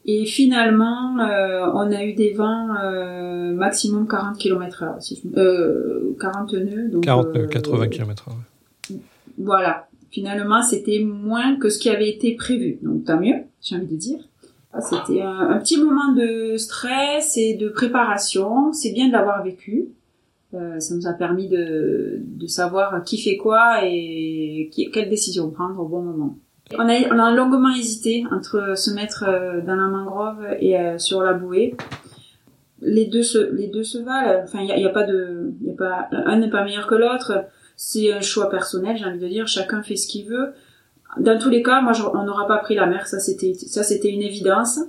Et 0.05 0.25
finalement, 0.25 1.17
euh, 1.19 1.65
on 1.73 1.91
a 1.91 2.03
eu 2.03 2.13
des 2.13 2.33
vents 2.33 2.75
euh, 2.75 3.53
maximum 3.53 4.07
40 4.07 4.37
km 4.37 4.83
heure, 4.83 5.01
si 5.01 5.21
je, 5.23 5.27
me- 5.29 5.37
euh, 5.37 6.15
40 6.19 6.53
nœuds. 6.53 6.89
Donc, 6.89 7.03
40 7.05 7.27
euh, 7.35 7.47
80 7.47 7.87
km 7.87 8.25
h 8.89 8.95
Voilà. 9.37 9.87
Finalement, 10.11 10.61
c'était 10.61 10.99
moins 10.99 11.55
que 11.55 11.69
ce 11.69 11.79
qui 11.79 11.89
avait 11.89 12.09
été 12.09 12.35
prévu. 12.35 12.77
Donc 12.83 13.05
tant 13.05 13.19
mieux, 13.19 13.35
j'ai 13.61 13.75
envie 13.75 13.87
de 13.87 13.95
dire. 13.95 14.19
Ah, 14.73 14.81
C'était 14.81 15.21
un, 15.21 15.59
petit 15.59 15.77
moment 15.77 16.13
de 16.13 16.57
stress 16.57 17.37
et 17.37 17.53
de 17.55 17.69
préparation. 17.69 18.73
C'est 18.73 18.91
bien 18.91 19.07
de 19.07 19.13
l'avoir 19.13 19.43
vécu. 19.43 19.89
Euh, 20.55 20.79
ça 20.79 20.95
nous 20.95 21.07
a 21.07 21.13
permis 21.13 21.47
de, 21.47 22.19
de 22.19 22.47
savoir 22.47 23.03
qui 23.03 23.19
fait 23.19 23.37
quoi 23.37 23.83
et 23.83 24.69
qui, 24.71 24.89
quelle 24.91 25.09
décision 25.09 25.49
prendre 25.51 25.79
au 25.79 25.87
bon 25.87 26.01
moment. 26.01 26.37
On 26.75 26.89
a, 26.89 26.93
on 27.11 27.19
a 27.19 27.31
longuement 27.31 27.73
hésité 27.73 28.23
entre 28.31 28.77
se 28.77 28.91
mettre 28.91 29.25
euh, 29.27 29.61
dans 29.61 29.75
la 29.75 29.87
mangrove 29.87 30.45
et 30.59 30.79
euh, 30.79 30.97
sur 30.97 31.21
la 31.21 31.33
bouée. 31.33 31.75
Les 32.81 33.05
deux 33.05 33.23
se, 33.23 33.53
les 33.53 33.67
deux 33.67 33.83
se 33.83 33.99
valent. 33.99 34.41
Enfin, 34.43 34.59
il 34.61 34.67
y 34.67 34.71
a, 34.71 34.77
y 34.79 34.85
a 34.85 34.89
pas 34.89 35.03
de, 35.03 35.53
y 35.63 35.69
a 35.69 35.75
pas, 35.75 36.07
un 36.11 36.37
n'est 36.39 36.49
pas 36.49 36.63
meilleur 36.63 36.87
que 36.87 36.95
l'autre. 36.95 37.45
C'est 37.75 38.11
un 38.11 38.21
choix 38.21 38.49
personnel, 38.49 38.97
j'ai 38.97 39.05
envie 39.05 39.19
de 39.19 39.27
dire. 39.27 39.47
Chacun 39.47 39.83
fait 39.83 39.95
ce 39.95 40.07
qu'il 40.07 40.25
veut. 40.27 40.53
Dans 41.19 41.37
tous 41.39 41.49
les 41.49 41.61
cas, 41.63 41.81
moi, 41.81 41.93
je- 41.93 42.03
on 42.03 42.23
n'aura 42.23 42.47
pas 42.47 42.57
pris 42.57 42.75
la 42.75 42.85
mer. 42.85 43.07
Ça, 43.07 43.19
c'était, 43.19 43.53
ça, 43.53 43.83
c'était 43.83 44.09
une 44.09 44.21
évidence. 44.21 44.79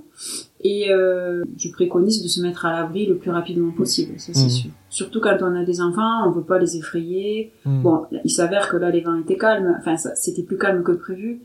Et 0.67 0.91
euh, 0.91 1.43
je 1.57 1.69
préconise 1.71 2.23
de 2.23 2.27
se 2.27 2.41
mettre 2.41 2.65
à 2.65 2.71
l'abri 2.73 3.05
le 3.05 3.15
plus 3.17 3.29
rapidement 3.29 3.71
possible. 3.71 4.13
Ça, 4.19 4.33
c'est 4.33 4.43
Mhm. 4.45 4.49
sûr. 4.49 4.71
Surtout 4.89 5.21
quand 5.21 5.37
on 5.41 5.55
a 5.55 5.63
des 5.63 5.79
enfants, 5.81 6.27
on 6.27 6.31
veut 6.31 6.41
pas 6.43 6.57
les 6.57 6.75
effrayer. 6.77 7.51
Mmh. 7.65 7.81
Bon, 7.83 8.05
il 8.23 8.31
s'avère 8.31 8.67
que 8.69 8.77
là, 8.77 8.89
les 8.89 9.01
vents 9.01 9.15
étaient 9.19 9.37
calmes. 9.37 9.75
Enfin, 9.79 9.95
c'était 10.15 10.41
plus 10.43 10.57
calme 10.57 10.81
que 10.83 10.93
prévu. 10.93 11.41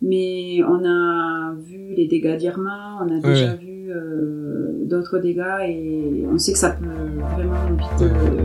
Mais 0.00 0.60
on 0.68 0.84
a 0.84 1.54
vu 1.54 1.94
les 1.96 2.06
dégâts 2.08 2.36
d'Irma, 2.36 2.98
on 3.04 3.16
a 3.16 3.20
déjà 3.20 3.54
vu 3.54 3.88
euh, 3.90 4.72
d'autres 4.84 5.18
dégâts 5.18 5.60
et 5.68 6.24
on 6.32 6.38
sait 6.38 6.52
que 6.52 6.58
ça 6.58 6.70
peut 6.70 6.86
vraiment 7.34 7.54
vite 7.76 8.02
euh. 8.02 8.42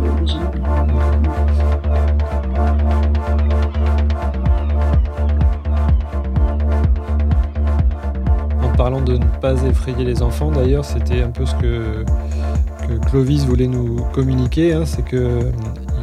En 2.57 3.06
parlant 8.77 9.01
de 9.01 9.17
ne 9.17 9.25
pas 9.41 9.63
effrayer 9.63 10.05
les 10.05 10.21
enfants, 10.21 10.51
d'ailleurs, 10.51 10.85
c'était 10.85 11.23
un 11.23 11.31
peu 11.31 11.47
ce 11.47 11.55
que, 11.55 12.05
Clovis 13.09 13.43
voulait 13.43 13.67
nous 13.67 14.05
communiquer, 14.13 14.71
hein, 14.71 14.85
c'est 14.85 15.03
que 15.03 15.17
euh, 15.17 15.51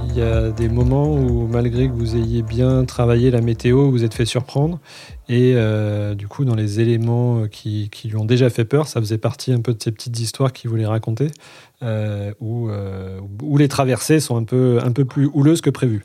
il 0.09 0.19
y 0.19 0.21
a 0.21 0.51
des 0.51 0.69
moments 0.69 1.15
où, 1.15 1.47
malgré 1.47 1.89
que 1.89 1.93
vous 1.93 2.17
ayez 2.17 2.43
bien 2.43 2.85
travaillé 2.85 3.31
la 3.31 3.41
météo, 3.41 3.91
vous 3.91 4.03
êtes 4.05 4.13
fait 4.13 4.25
surprendre, 4.27 4.81
et 5.29 5.53
euh, 5.55 6.15
du 6.15 6.27
coup, 6.27 6.45
dans 6.45 6.57
les 6.57 6.81
éléments 6.81 7.47
qui, 7.47 7.89
qui 7.91 8.09
lui 8.09 8.17
ont 8.17 8.25
déjà 8.25 8.51
fait 8.51 8.65
peur, 8.65 8.89
ça 8.89 9.01
faisait 9.01 9.19
partie 9.19 9.53
un 9.53 9.61
peu 9.61 9.73
de 9.73 9.83
ces 9.83 9.93
petites 9.93 10.19
histoires 10.19 10.53
qu'il 10.53 10.69
voulait 10.69 10.85
raconter, 10.85 11.29
euh, 11.83 12.33
où, 12.41 12.69
euh, 12.71 13.21
où 13.41 13.57
les 13.57 13.69
traversées 13.69 14.19
sont 14.19 14.37
un 14.37 14.45
peu, 14.45 14.81
un 14.83 14.91
peu 14.91 15.05
plus 15.05 15.31
houleuses 15.33 15.61
que 15.61 15.71
prévu. 15.71 16.03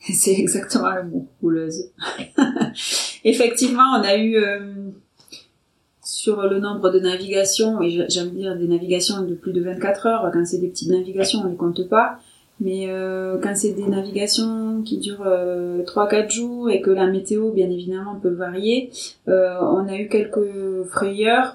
C'est 0.00 0.38
exactement 0.38 0.90
le 0.90 1.04
mot, 1.04 1.28
houleuse. 1.42 1.90
Effectivement, 3.24 3.98
on 3.98 4.02
a 4.02 4.16
eu 4.16 4.36
euh, 4.36 4.90
sur 6.18 6.42
le 6.42 6.58
nombre 6.58 6.90
de 6.90 6.98
navigations, 6.98 7.80
et 7.80 7.90
j'aime 8.08 8.30
dire 8.30 8.58
des 8.58 8.66
navigations 8.66 9.22
de 9.22 9.34
plus 9.34 9.52
de 9.52 9.62
24 9.62 10.06
heures, 10.06 10.30
quand 10.32 10.44
c'est 10.44 10.58
des 10.58 10.66
petites 10.66 10.90
navigations, 10.90 11.42
on 11.44 11.48
les 11.48 11.54
compte 11.54 11.88
pas, 11.88 12.18
Mais 12.58 12.86
euh, 12.88 13.38
quand 13.40 13.54
c'est 13.54 13.70
des 13.74 13.86
navigations 13.86 14.82
qui 14.84 14.98
durent 14.98 15.28
euh, 15.28 15.84
3-4 15.84 16.28
jours 16.28 16.70
et 16.70 16.80
que 16.80 16.90
la 16.90 17.06
météo, 17.06 17.52
bien 17.52 17.70
évidemment, 17.70 18.16
peut 18.20 18.34
varier, 18.34 18.90
euh, 19.28 19.60
on 19.60 19.86
a 19.86 19.96
eu 19.96 20.08
quelques 20.08 20.82
frayeurs. 20.90 21.54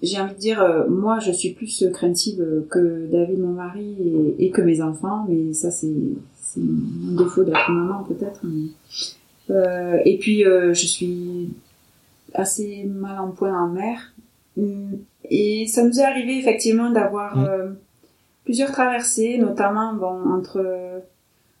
J'ai 0.00 0.20
envie 0.20 0.34
de 0.34 0.38
dire, 0.38 0.62
euh, 0.62 0.88
moi, 0.88 1.18
je 1.18 1.32
suis 1.32 1.54
plus 1.54 1.84
craintive 1.92 2.40
que 2.70 3.10
David, 3.10 3.40
mon 3.40 3.54
mari, 3.54 3.96
et, 4.38 4.50
que 4.50 4.62
mes 4.62 4.80
enfants, 4.80 5.26
mais 5.28 5.52
ça, 5.54 5.72
c'est 5.72 5.88
un 6.56 7.16
défaut 7.16 7.42
d'être 7.42 7.68
maman, 7.68 8.04
peut-être. 8.04 8.42
et 10.04 10.18
puis, 10.18 10.44
je 10.44 10.86
suis 10.86 11.50
assez 12.34 12.84
mal 12.84 13.18
en 13.18 13.30
point 13.30 13.52
en 13.60 13.68
mer. 13.68 14.12
Hum, 14.56 14.98
Et 15.30 15.66
ça 15.66 15.82
nous 15.84 15.98
est 16.00 16.04
arrivé, 16.04 16.38
effectivement, 16.38 16.90
d'avoir... 16.90 17.36
Mm. 17.36 17.44
euh, 17.48 17.68
plusieurs 18.44 18.72
traversées, 18.72 19.36
notamment 19.36 19.92
bon, 19.92 20.30
entre 20.32 20.64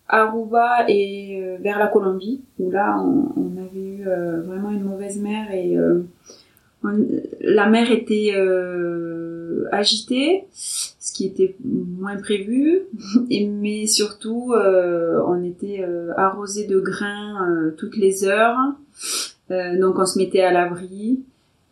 Aruba 0.08 0.88
et 0.88 1.38
euh, 1.42 1.56
vers 1.60 1.78
la 1.78 1.86
Colombie, 1.88 2.40
où 2.58 2.70
là 2.70 2.96
on, 2.98 3.30
on 3.36 3.50
avait 3.62 3.78
eu 3.98 4.08
euh, 4.08 4.40
vraiment 4.40 4.70
une 4.70 4.84
mauvaise 4.84 5.20
mer 5.20 5.52
et 5.52 5.76
euh, 5.76 6.00
on- 6.82 7.06
la 7.42 7.66
mer 7.68 7.92
était 7.92 8.32
euh, 8.34 9.66
agitée, 9.70 10.44
ce 10.54 11.12
qui 11.12 11.26
était 11.26 11.56
moins 11.62 12.16
prévu, 12.16 12.84
et, 13.30 13.46
mais 13.46 13.86
surtout 13.86 14.54
euh, 14.54 15.20
on 15.26 15.44
était 15.44 15.84
euh, 15.86 16.12
arrosé 16.16 16.66
de 16.66 16.80
grains 16.80 17.46
euh, 17.50 17.70
toutes 17.76 17.98
les 17.98 18.24
heures, 18.24 18.56
Euh, 18.58 19.27
donc 19.50 19.98
on 19.98 20.06
se 20.06 20.18
mettait 20.18 20.42
à 20.42 20.52
l'abri. 20.52 21.20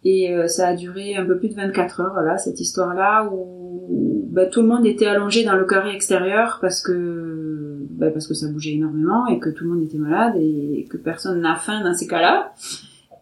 Et 0.04 0.32
euh, 0.32 0.46
ça 0.46 0.68
a 0.68 0.74
duré 0.74 1.16
un 1.16 1.26
peu 1.26 1.36
plus 1.36 1.48
de 1.48 1.54
24 1.54 2.00
heures, 2.00 2.22
là, 2.22 2.38
cette 2.38 2.60
histoire-là, 2.60 3.28
où 3.32 4.28
bah, 4.30 4.46
tout 4.46 4.62
le 4.62 4.68
monde 4.68 4.86
était 4.86 5.06
allongé 5.06 5.42
dans 5.44 5.56
le 5.56 5.64
carré 5.64 5.92
extérieur 5.94 6.58
parce 6.60 6.80
que 6.80 7.78
bah, 7.90 8.10
parce 8.10 8.28
que 8.28 8.34
ça 8.34 8.46
bougeait 8.46 8.74
énormément 8.74 9.26
et 9.26 9.40
que 9.40 9.48
tout 9.48 9.64
le 9.64 9.70
monde 9.70 9.82
était 9.82 9.98
malade 9.98 10.34
et 10.36 10.86
que 10.88 10.96
personne 10.96 11.40
n'a 11.40 11.56
faim 11.56 11.82
dans 11.82 11.94
ces 11.94 12.06
cas-là 12.06 12.52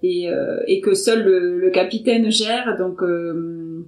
et, 0.03 0.29
euh, 0.29 0.61
et 0.67 0.83
que 0.83 0.93
seul 0.95 1.25
le, 1.25 1.59
le 1.59 1.71
capitaine 1.71 2.31
gère. 2.31 2.77
Donc 2.77 3.03
euh, 3.03 3.87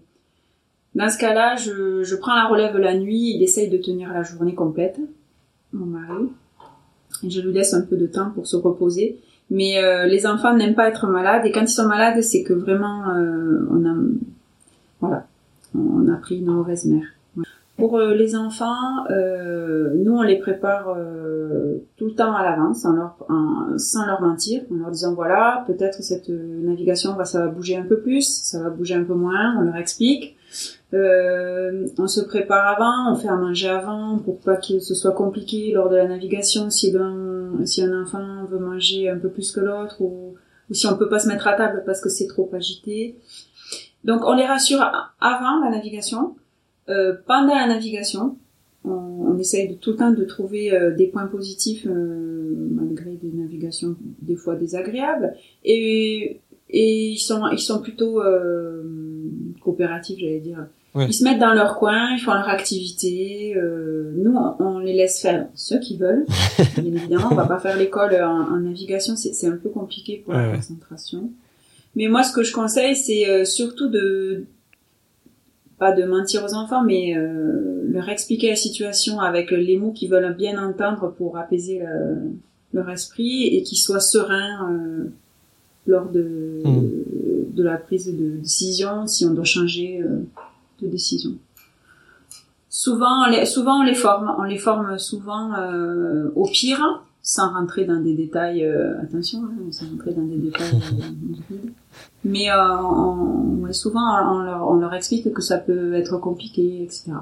dans 0.95 1.11
ce 1.11 1.19
cas-là, 1.19 1.57
je, 1.57 2.03
je 2.03 2.17
prends 2.17 2.35
la 2.35 2.47
relève 2.47 2.79
la 2.79 2.97
nuit. 2.97 3.35
Il 3.35 3.43
essaye 3.43 3.69
de 3.69 3.77
tenir 3.77 4.13
la 4.13 4.23
journée 4.23 4.55
complète, 4.55 4.99
mon 5.73 5.85
mari. 5.85 6.29
Et 7.23 7.31
je 7.31 7.41
lui 7.43 7.53
laisse 7.53 7.75
un 7.75 7.83
peu 7.83 7.97
de 7.97 8.07
temps 8.07 8.31
pour 8.31 8.47
se 8.47 8.57
reposer. 8.57 9.19
Mais 9.51 9.83
euh, 9.83 10.07
les 10.07 10.27
enfants 10.27 10.55
n'aiment 10.55 10.75
pas 10.75 10.89
être 10.89 11.07
malades 11.07 11.47
et 11.47 11.53
quand 11.53 11.63
ils 11.63 11.69
sont 11.69 11.87
malades, 11.87 12.21
c'est 12.23 12.43
que 12.43 12.53
vraiment 12.53 13.09
euh, 13.11 13.67
on 13.71 13.85
a 13.85 13.95
voilà, 15.01 15.27
on 15.75 16.09
a 16.09 16.17
pris 16.17 16.39
une 16.39 16.47
mauvaise 16.47 16.85
mère. 16.87 17.07
Pour 17.77 17.99
euh, 17.99 18.15
les 18.15 18.35
enfants, 18.35 19.05
euh, 19.11 19.93
nous 19.95 20.17
on 20.17 20.23
les 20.23 20.39
prépare 20.39 20.97
tout 21.97 22.07
le 22.07 22.15
temps 22.15 22.35
à 22.35 22.43
l'avance, 22.43 22.81
sans 22.81 24.07
leur 24.07 24.21
mentir, 24.21 24.63
en 24.73 24.77
leur 24.77 24.91
disant 24.91 25.15
voilà, 25.15 25.63
peut-être 25.67 26.03
cette 26.03 26.29
navigation 26.29 27.15
va 27.15 27.25
ça 27.25 27.41
va 27.41 27.47
bouger 27.47 27.77
un 27.77 27.85
peu 27.85 28.01
plus, 28.01 28.27
ça 28.27 28.61
va 28.63 28.71
bouger 28.71 28.95
un 28.95 29.05
peu 29.05 29.15
moins, 29.15 29.57
on 29.59 29.63
leur 29.63 29.77
explique. 29.77 30.37
Euh, 30.95 31.89
on 31.99 32.07
se 32.07 32.21
prépare 32.21 32.69
avant, 32.69 33.13
on 33.13 33.17
fait 33.17 33.29
à 33.29 33.37
manger 33.37 33.69
avant 33.69 34.19
pour 34.19 34.39
pas 34.39 34.57
que 34.57 34.79
ce 34.79 34.95
soit 34.95 35.13
compliqué 35.13 35.73
lors 35.73 35.89
de 35.89 35.97
la 35.97 36.07
navigation 36.07 36.71
si 36.71 36.97
un, 36.97 37.36
si 37.65 37.83
un 37.83 38.03
enfant 38.03 38.45
veut 38.45 38.59
manger 38.59 39.09
un 39.09 39.19
peu 39.19 39.31
plus 39.31 39.53
que 39.53 39.61
l'autre 39.61 40.01
ou, 40.01 40.35
si 40.71 40.87
on 40.87 40.97
peut 40.97 41.09
pas 41.09 41.21
se 41.21 41.29
mettre 41.29 41.47
à 41.47 41.55
table 41.55 41.83
parce 41.87 42.01
que 42.01 42.09
c'est 42.09 42.27
trop 42.27 42.51
agité. 42.53 43.17
Donc 44.05 44.23
on 44.25 44.35
les 44.35 44.47
rassure 44.47 44.81
avant 45.21 45.61
la 45.65 45.71
navigation, 45.71 46.37
euh, 46.89 47.15
pendant 47.27 47.55
la 47.55 47.67
navigation, 47.67 48.37
on, 48.87 49.39
essaye 49.39 49.69
de, 49.69 49.75
tout 49.75 49.91
le 49.91 49.97
temps 49.97 50.13
de 50.13 50.25
trouver 50.25 50.73
euh, 50.73 50.95
des 50.95 51.09
points 51.09 51.27
positifs 51.27 51.87
euh, 51.87 52.55
malgré 52.71 53.17
des 53.17 53.31
navigations 53.33 53.97
des 54.23 54.37
fois 54.37 54.57
désagréables 54.57 55.35
et, 55.65 56.41
et 56.71 57.09
ils 57.09 57.19
sont 57.19 57.47
ils 57.49 57.59
sont 57.59 57.81
plutôt 57.81 58.23
euh, 58.23 58.83
coopératifs 59.61 60.19
j'allais 60.19 60.41
dire. 60.41 60.67
Ouais. 60.97 61.07
Ils 61.09 61.13
se 61.13 61.23
mettent 61.25 61.39
dans 61.39 61.53
leur 61.53 61.77
coin, 61.77 62.15
ils 62.15 62.19
font 62.21 62.33
leur 62.35 62.49
activité. 62.49 63.55
euh, 63.57 64.13
nous, 64.17 64.35
on, 64.61 64.79
les 64.79 64.95
laisse 64.95 65.21
faire 65.21 65.47
ce 65.55 65.75
qu'ils 65.75 65.99
veulent. 65.99 66.25
Bien 66.79 66.95
évidemment, 66.95 67.29
on 67.31 67.35
va 67.35 67.47
pas 67.47 67.59
faire 67.61 67.77
l'école 67.77 68.15
en, 68.23 68.55
en 68.55 68.57
navigation, 68.57 69.15
c'est 69.15 69.47
un 69.47 69.57
peu 69.59 69.69
compliqué 69.69 70.23
pour 70.25 70.35
Ouais, 70.35 70.41
la 70.43 70.49
ouais. 70.51 70.57
concentration. 70.57 71.31
Mais 71.95 72.09
moi, 72.09 72.23
ce 72.23 72.33
que 72.33 72.43
je 72.43 72.53
conseille, 72.53 72.97
c'est 72.97 73.29
euh, 73.29 73.45
surtout 73.45 73.89
de 73.89 74.45
pas 75.79 75.93
de 75.93 76.05
mentir 76.05 76.43
aux 76.45 76.55
enfants, 76.55 76.83
mais 76.83 77.15
euh, 77.17 77.83
leur 77.91 78.09
expliquer 78.09 78.49
la 78.49 78.57
situation 78.57 79.21
avec 79.21 79.51
les 79.51 79.77
mots 79.77 79.93
qu'ils 79.93 80.11
veulent 80.11 80.35
bien 80.35 80.57
entendre 80.63 81.13
pour 81.19 81.37
apaiser 81.37 81.81
le- 81.81 82.33
leur 82.73 82.89
esprit 82.91 83.49
et 83.55 83.63
qu'ils 83.63 83.79
soient 83.79 84.01
sereins 84.01 84.71
euh, 84.73 85.05
lors 85.87 86.09
de, 86.09 86.63
Mm. 86.65 87.55
de 87.55 87.63
la 87.63 87.77
prise 87.77 88.07
de 88.07 88.37
décision, 88.39 89.07
si 89.07 89.25
on 89.27 89.35
doit 89.35 89.45
changer 89.45 90.01
euh, 90.03 90.21
de 90.81 90.89
décision. 90.89 91.33
Souvent, 92.69 93.25
on 93.27 93.31
les, 93.31 93.47
souvent 93.47 93.81
on 93.81 93.85
les 93.85 93.95
forme, 93.95 94.35
on 94.39 94.43
les 94.43 94.59
forme 94.59 94.99
souvent 94.99 95.55
euh, 95.55 96.31
au 96.35 96.47
pire, 96.47 97.03
sans 97.23 97.53
rentrer 97.53 97.85
dans 97.85 98.01
des 98.01 98.15
détails. 98.15 98.65
euh, 98.65 99.01
attention, 99.03 99.45
hein, 99.45 99.73
sans 99.73 99.89
rentrer 99.91 100.13
dans 100.13 100.27
des 100.27 100.37
détails. 100.37 100.79
euh. 101.53 101.57
Mais 102.25 102.51
euh, 102.51 102.77
on, 102.79 103.63
ouais, 103.63 103.73
souvent, 103.73 104.35
on 104.35 104.43
leur, 104.43 104.69
on 104.69 104.75
leur 104.77 104.93
explique 104.95 105.33
que 105.33 105.43
ça 105.43 105.59
peut 105.59 105.95
être 105.95 106.19
compliqué, 106.19 106.83
etc. 106.83 107.13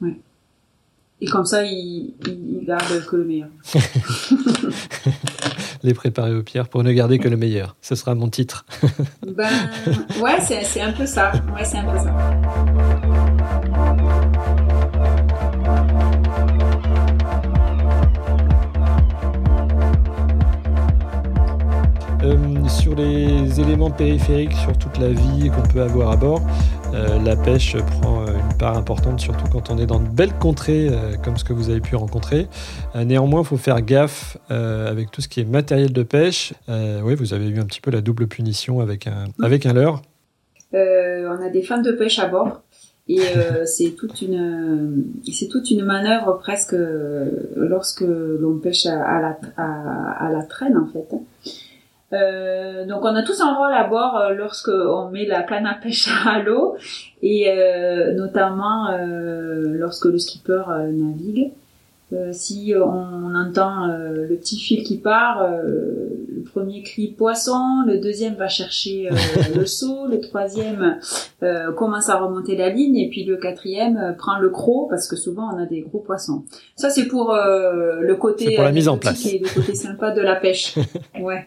Ouais. 0.00 0.18
Et 1.20 1.26
comme 1.26 1.44
ça, 1.44 1.64
ils 1.64 2.14
ils 2.26 2.64
gardent 2.64 3.04
que 3.04 3.16
le 3.16 3.24
meilleur. 3.24 3.48
Les 5.82 5.94
préparer 5.94 6.34
aux 6.34 6.42
pierres 6.42 6.68
pour 6.68 6.82
ne 6.82 6.92
garder 6.92 7.18
que 7.18 7.28
le 7.28 7.36
meilleur. 7.36 7.76
Ce 7.80 7.94
sera 7.94 8.14
mon 8.14 8.28
titre. 8.28 8.64
Ben, 9.26 9.48
ouais, 10.20 10.38
c'est 10.40 10.80
un 10.80 10.92
peu 10.92 11.06
ça. 11.06 11.32
Ouais, 11.54 11.64
c'est 11.64 11.78
un 11.78 11.84
peu 11.84 11.98
ça. 11.98 13.10
Euh, 22.22 22.68
sur 22.68 22.94
les 22.94 23.60
éléments 23.60 23.90
périphériques, 23.90 24.52
sur 24.52 24.76
toute 24.76 24.98
la 24.98 25.08
vie 25.08 25.50
qu'on 25.50 25.66
peut 25.72 25.80
avoir 25.80 26.10
à 26.10 26.16
bord, 26.16 26.42
euh, 26.92 27.18
la 27.22 27.34
pêche 27.34 27.76
prend 27.78 28.22
euh, 28.22 28.36
part 28.60 28.76
importante, 28.76 29.20
surtout 29.20 29.46
quand 29.50 29.70
on 29.70 29.78
est 29.78 29.86
dans 29.86 30.00
de 30.00 30.08
belles 30.08 30.34
contrées 30.34 30.88
euh, 30.90 31.16
comme 31.24 31.38
ce 31.38 31.44
que 31.44 31.54
vous 31.54 31.70
avez 31.70 31.80
pu 31.80 31.96
rencontrer. 31.96 32.46
Euh, 32.94 33.04
néanmoins, 33.04 33.40
il 33.40 33.46
faut 33.46 33.56
faire 33.56 33.80
gaffe 33.80 34.36
euh, 34.50 34.90
avec 34.90 35.10
tout 35.10 35.22
ce 35.22 35.28
qui 35.28 35.40
est 35.40 35.44
matériel 35.44 35.94
de 35.94 36.02
pêche. 36.02 36.52
Oui, 36.68 37.14
vous 37.14 37.32
avez 37.32 37.48
eu 37.48 37.58
un 37.58 37.64
petit 37.64 37.80
peu 37.80 37.90
la 37.90 38.02
double 38.02 38.26
punition 38.26 38.80
avec 38.80 39.06
un, 39.06 39.24
avec 39.42 39.64
un 39.64 39.72
leurre. 39.72 40.02
On 40.74 41.42
a 41.42 41.48
des 41.50 41.62
fins 41.62 41.80
de 41.80 41.90
pêche 41.92 42.18
à 42.18 42.28
bord 42.28 42.60
et 43.08 43.20
c'est 43.64 43.96
toute 43.96 44.20
une 44.20 45.04
c'est 45.32 45.48
toute 45.48 45.70
une 45.70 45.84
manœuvre 45.84 46.38
presque 46.38 46.76
lorsque 47.56 48.02
l'on 48.02 48.58
pêche 48.58 48.84
à, 48.86 49.02
à 49.02 49.20
la 49.20 49.38
à, 49.56 50.26
à 50.26 50.30
la 50.30 50.42
traîne 50.42 50.76
en 50.76 50.86
fait. 50.86 51.08
Euh, 52.12 52.86
donc 52.86 53.04
on 53.04 53.14
a 53.14 53.22
tous 53.22 53.40
un 53.40 53.54
rôle 53.54 53.72
à 53.72 53.84
bord 53.84 54.16
euh, 54.16 54.34
lorsque 54.34 54.68
on 54.68 55.10
met 55.10 55.26
la 55.26 55.44
canne 55.44 55.66
à 55.66 55.74
pêche 55.74 56.08
à 56.26 56.42
l'eau 56.42 56.76
et 57.22 57.48
euh, 57.48 58.14
notamment 58.14 58.88
euh, 58.90 59.76
lorsque 59.78 60.06
le 60.06 60.18
skipper 60.18 60.62
euh, 60.68 60.90
navigue. 60.90 61.52
Si 62.32 62.74
on 62.76 63.36
entend 63.36 63.88
euh, 63.88 64.26
le 64.28 64.34
petit 64.34 64.58
fil 64.58 64.82
qui 64.82 64.98
part, 64.98 65.46
le 66.40 66.44
premier 66.50 66.82
crie 66.82 67.08
poisson, 67.16 67.82
le 67.86 67.98
deuxième 67.98 68.34
va 68.34 68.48
chercher 68.48 69.08
euh, 69.10 69.14
le 69.54 69.66
seau, 69.66 70.06
le 70.06 70.20
troisième 70.20 70.98
euh, 71.42 71.72
commence 71.72 72.08
à 72.08 72.16
remonter 72.18 72.56
la 72.56 72.70
ligne 72.70 72.96
et 72.96 73.08
puis 73.10 73.24
le 73.24 73.36
quatrième 73.36 73.96
euh, 73.98 74.12
prend 74.12 74.38
le 74.38 74.48
croc 74.48 74.88
parce 74.88 75.06
que 75.06 75.16
souvent 75.16 75.54
on 75.54 75.58
a 75.58 75.66
des 75.66 75.82
gros 75.82 75.98
poissons. 75.98 76.44
Ça 76.76 76.88
c'est 76.90 77.06
pour 77.06 77.34
le 77.34 78.14
côté 78.14 78.54
pour 78.54 78.64
la 78.64 78.72
mise 78.72 78.88
en 78.88 78.96
place. 78.96 79.26
et 79.26 79.38
le 79.38 79.48
côté 79.54 79.74
sympa 79.86 80.12
de 80.12 80.20
la 80.22 80.36
pêche. 80.36 80.76
ouais. 81.20 81.46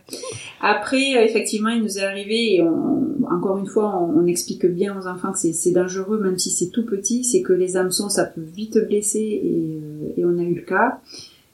Après 0.61 1.23
effectivement 1.25 1.69
il 1.69 1.81
nous 1.81 1.97
est 1.97 2.03
arrivé 2.03 2.55
et 2.55 2.61
on, 2.61 3.15
encore 3.31 3.57
une 3.57 3.67
fois 3.67 3.97
on, 3.99 4.19
on 4.21 4.25
explique 4.27 4.65
bien 4.65 4.95
aux 4.97 5.07
enfants 5.07 5.31
que 5.31 5.39
c'est- 5.39 5.71
dangereux 5.73 6.19
même 6.19 6.37
si 6.37 6.51
c'est 6.51 6.69
tout 6.69 6.85
petit, 6.85 7.23
c'est 7.23 7.41
que 7.41 7.53
les 7.53 7.77
hameçons 7.77 8.07
ça 8.09 8.25
peut 8.25 8.41
vite 8.41 8.77
blesser 8.87 9.19
et, 9.19 10.19
et 10.19 10.25
on 10.25 10.37
a 10.37 10.43
eu 10.43 10.53
le 10.53 10.61
cas. 10.61 10.99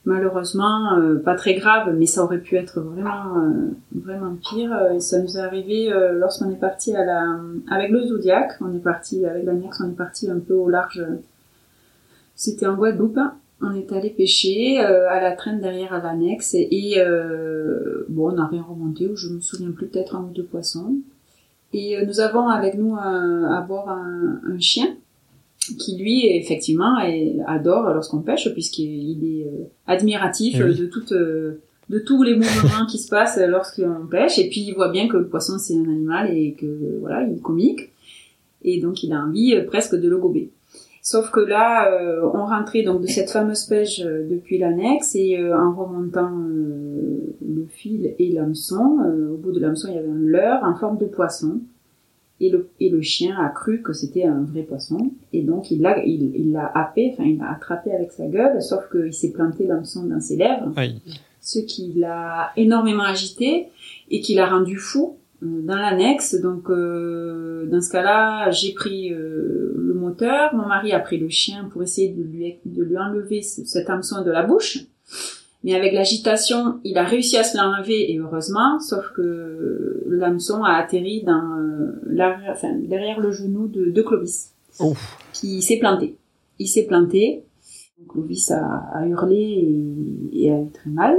Malheureusement, 0.06 0.96
euh, 0.96 1.16
pas 1.18 1.34
très 1.34 1.54
grave, 1.54 1.94
mais 1.96 2.06
ça 2.06 2.24
aurait 2.24 2.38
pu 2.40 2.56
être 2.56 2.80
vraiment, 2.80 3.36
euh, 3.36 3.70
vraiment 3.94 4.34
pire. 4.34 4.72
Euh, 4.72 4.94
Et 4.94 5.00
ça 5.00 5.20
nous 5.20 5.36
est 5.36 5.40
arrivé 5.40 5.92
euh, 5.92 6.12
lorsqu'on 6.12 6.50
est 6.50 6.58
parti 6.58 6.96
à 6.96 7.04
la, 7.04 7.36
avec 7.70 7.90
le 7.90 8.06
Zodiac. 8.06 8.52
On 8.62 8.74
est 8.74 8.82
parti 8.82 9.26
avec 9.26 9.44
l'annexe, 9.44 9.80
on 9.84 9.90
est 9.90 9.96
parti 9.96 10.30
un 10.30 10.38
peu 10.38 10.54
au 10.54 10.68
large. 10.70 11.04
C'était 12.34 12.66
en 12.66 12.76
Guadeloupe. 12.76 13.18
On 13.62 13.74
est 13.74 13.92
allé 13.92 14.08
pêcher 14.08 14.80
euh, 14.82 15.06
à 15.10 15.20
la 15.20 15.32
traîne 15.32 15.60
derrière 15.60 15.92
à 15.92 15.98
l'annexe 16.00 16.54
et 16.54 16.94
euh, 16.96 18.06
bon, 18.08 18.30
on 18.30 18.36
n'a 18.36 18.46
rien 18.46 18.62
remonté. 18.62 19.06
ou 19.06 19.16
Je 19.16 19.28
me 19.28 19.40
souviens 19.40 19.70
plus 19.70 19.86
peut-être 19.86 20.16
un 20.16 20.20
ou 20.22 20.30
deux 20.34 20.44
poissons. 20.44 20.94
Et 21.74 21.98
euh, 21.98 22.06
nous 22.06 22.20
avons 22.20 22.48
avec 22.48 22.74
nous 22.74 22.96
à 22.96 23.60
bord 23.68 23.90
un, 23.90 24.40
un 24.48 24.58
chien 24.58 24.96
qui 25.78 25.96
lui 25.98 26.26
effectivement 26.26 26.96
adore 27.46 27.84
lorsqu'on 27.94 28.20
pêche 28.20 28.52
puisqu'il 28.52 29.22
est 29.24 29.46
admiratif 29.86 30.56
Eh 30.58 30.64
oui. 30.64 30.74
de 30.76 30.86
toute 30.86 31.12
de 31.12 31.98
tous 31.98 32.22
les 32.22 32.34
mouvements 32.36 32.86
qui 32.88 32.98
se 32.98 33.08
passent 33.08 33.38
lorsqu'on 33.48 34.06
pêche 34.10 34.38
et 34.38 34.48
puis 34.48 34.60
il 34.62 34.74
voit 34.74 34.90
bien 34.90 35.06
que 35.08 35.16
le 35.16 35.26
poisson 35.26 35.58
c'est 35.58 35.74
un 35.74 35.84
animal 35.84 36.30
et 36.36 36.52
que 36.52 36.98
voilà 37.00 37.24
il 37.24 37.36
est 37.36 37.40
comique 37.42 37.90
et 38.62 38.80
donc 38.80 39.02
il 39.02 39.12
a 39.12 39.20
envie 39.24 39.54
euh, 39.54 39.64
presque 39.66 39.94
de 39.96 40.08
le 40.08 40.18
gober. 40.18 40.50
Sauf 41.02 41.30
que 41.30 41.40
là, 41.40 41.90
euh, 41.90 42.20
on 42.34 42.44
rentrait 42.44 42.82
donc 42.82 43.00
de 43.00 43.06
cette 43.06 43.30
fameuse 43.30 43.64
pêche 43.64 44.02
euh, 44.04 44.28
depuis 44.28 44.58
l'annexe 44.58 45.14
et 45.16 45.38
euh, 45.38 45.58
en 45.58 45.72
remontant 45.74 46.30
euh, 46.30 47.34
le 47.40 47.66
fil 47.70 48.14
et 48.18 48.30
l'hameçon, 48.32 48.98
euh, 49.06 49.32
au 49.32 49.36
bout 49.38 49.50
de 49.52 49.60
l'hameçon 49.60 49.88
il 49.88 49.94
y 49.94 49.98
avait 49.98 50.08
un 50.10 50.14
leurre 50.14 50.60
en 50.62 50.74
forme 50.74 50.98
de 50.98 51.06
poisson 51.06 51.60
et 52.40 52.48
le, 52.50 52.68
et 52.80 52.88
le 52.88 53.02
chien 53.02 53.36
a 53.38 53.48
cru 53.50 53.82
que 53.82 53.92
c'était 53.92 54.24
un 54.24 54.42
vrai 54.42 54.62
poisson 54.62 55.10
et 55.32 55.42
donc 55.42 55.70
il 55.70 55.80
l'a 55.82 56.02
il, 56.04 56.34
il 56.34 56.52
l'a 56.52 56.70
happé, 56.74 57.10
enfin 57.12 57.24
il 57.24 57.38
l'a 57.38 57.50
attrapé 57.52 57.92
avec 57.92 58.12
sa 58.12 58.26
gueule, 58.26 58.62
sauf 58.62 58.88
qu'il 58.90 59.12
s'est 59.12 59.32
planté 59.32 59.66
l'hameçon 59.66 60.04
dans 60.04 60.20
ses 60.20 60.36
lèvres 60.36 60.72
Aïe. 60.76 61.00
ce 61.40 61.58
qui 61.58 61.92
l'a 61.96 62.50
énormément 62.56 63.04
agité 63.04 63.66
et 64.10 64.20
qui 64.20 64.34
l'a 64.34 64.46
rendu 64.48 64.76
fou 64.76 65.16
euh, 65.42 65.62
dans 65.62 65.76
l'annexe. 65.76 66.34
Donc, 66.40 66.68
euh, 66.68 67.66
dans 67.66 67.80
ce 67.80 67.90
cas-là, 67.92 68.50
j'ai 68.50 68.72
pris 68.74 69.12
euh, 69.12 69.72
le 69.76 69.94
moteur, 69.94 70.54
mon 70.54 70.66
mari 70.66 70.92
a 70.92 70.98
pris 71.00 71.18
le 71.18 71.28
chien 71.28 71.68
pour 71.70 71.82
essayer 71.82 72.08
de 72.08 72.22
lui, 72.22 72.56
de 72.66 72.82
lui 72.82 72.98
enlever 72.98 73.40
ce- 73.42 73.64
cet 73.64 73.88
hameçon 73.88 74.22
de 74.24 74.30
la 74.30 74.42
bouche. 74.42 74.78
Mais 75.62 75.74
avec 75.74 75.92
l'agitation, 75.92 76.80
il 76.84 76.96
a 76.96 77.04
réussi 77.04 77.36
à 77.36 77.44
se 77.44 77.56
l'enlever 77.56 78.10
et 78.12 78.18
heureusement, 78.18 78.80
sauf 78.80 79.12
que 79.14 80.02
l'hameçon 80.08 80.64
a 80.64 80.72
atterri 80.72 81.22
dans 81.22 81.58
euh, 81.58 82.48
enfin, 82.50 82.74
derrière 82.82 83.20
le 83.20 83.30
genou 83.30 83.68
de, 83.68 83.90
de 83.90 84.02
Clovis, 84.02 84.52
Ouf. 84.80 85.18
qui 85.34 85.60
s'est 85.60 85.78
planté. 85.78 86.16
Il 86.58 86.66
s'est 86.68 86.84
planté. 86.86 87.44
Clovis 88.08 88.50
a, 88.50 88.64
a 88.94 89.06
hurlé 89.06 89.36
et, 90.32 90.46
et 90.46 90.50
a 90.50 90.58
eu 90.62 90.70
très 90.72 90.88
mal. 90.90 91.18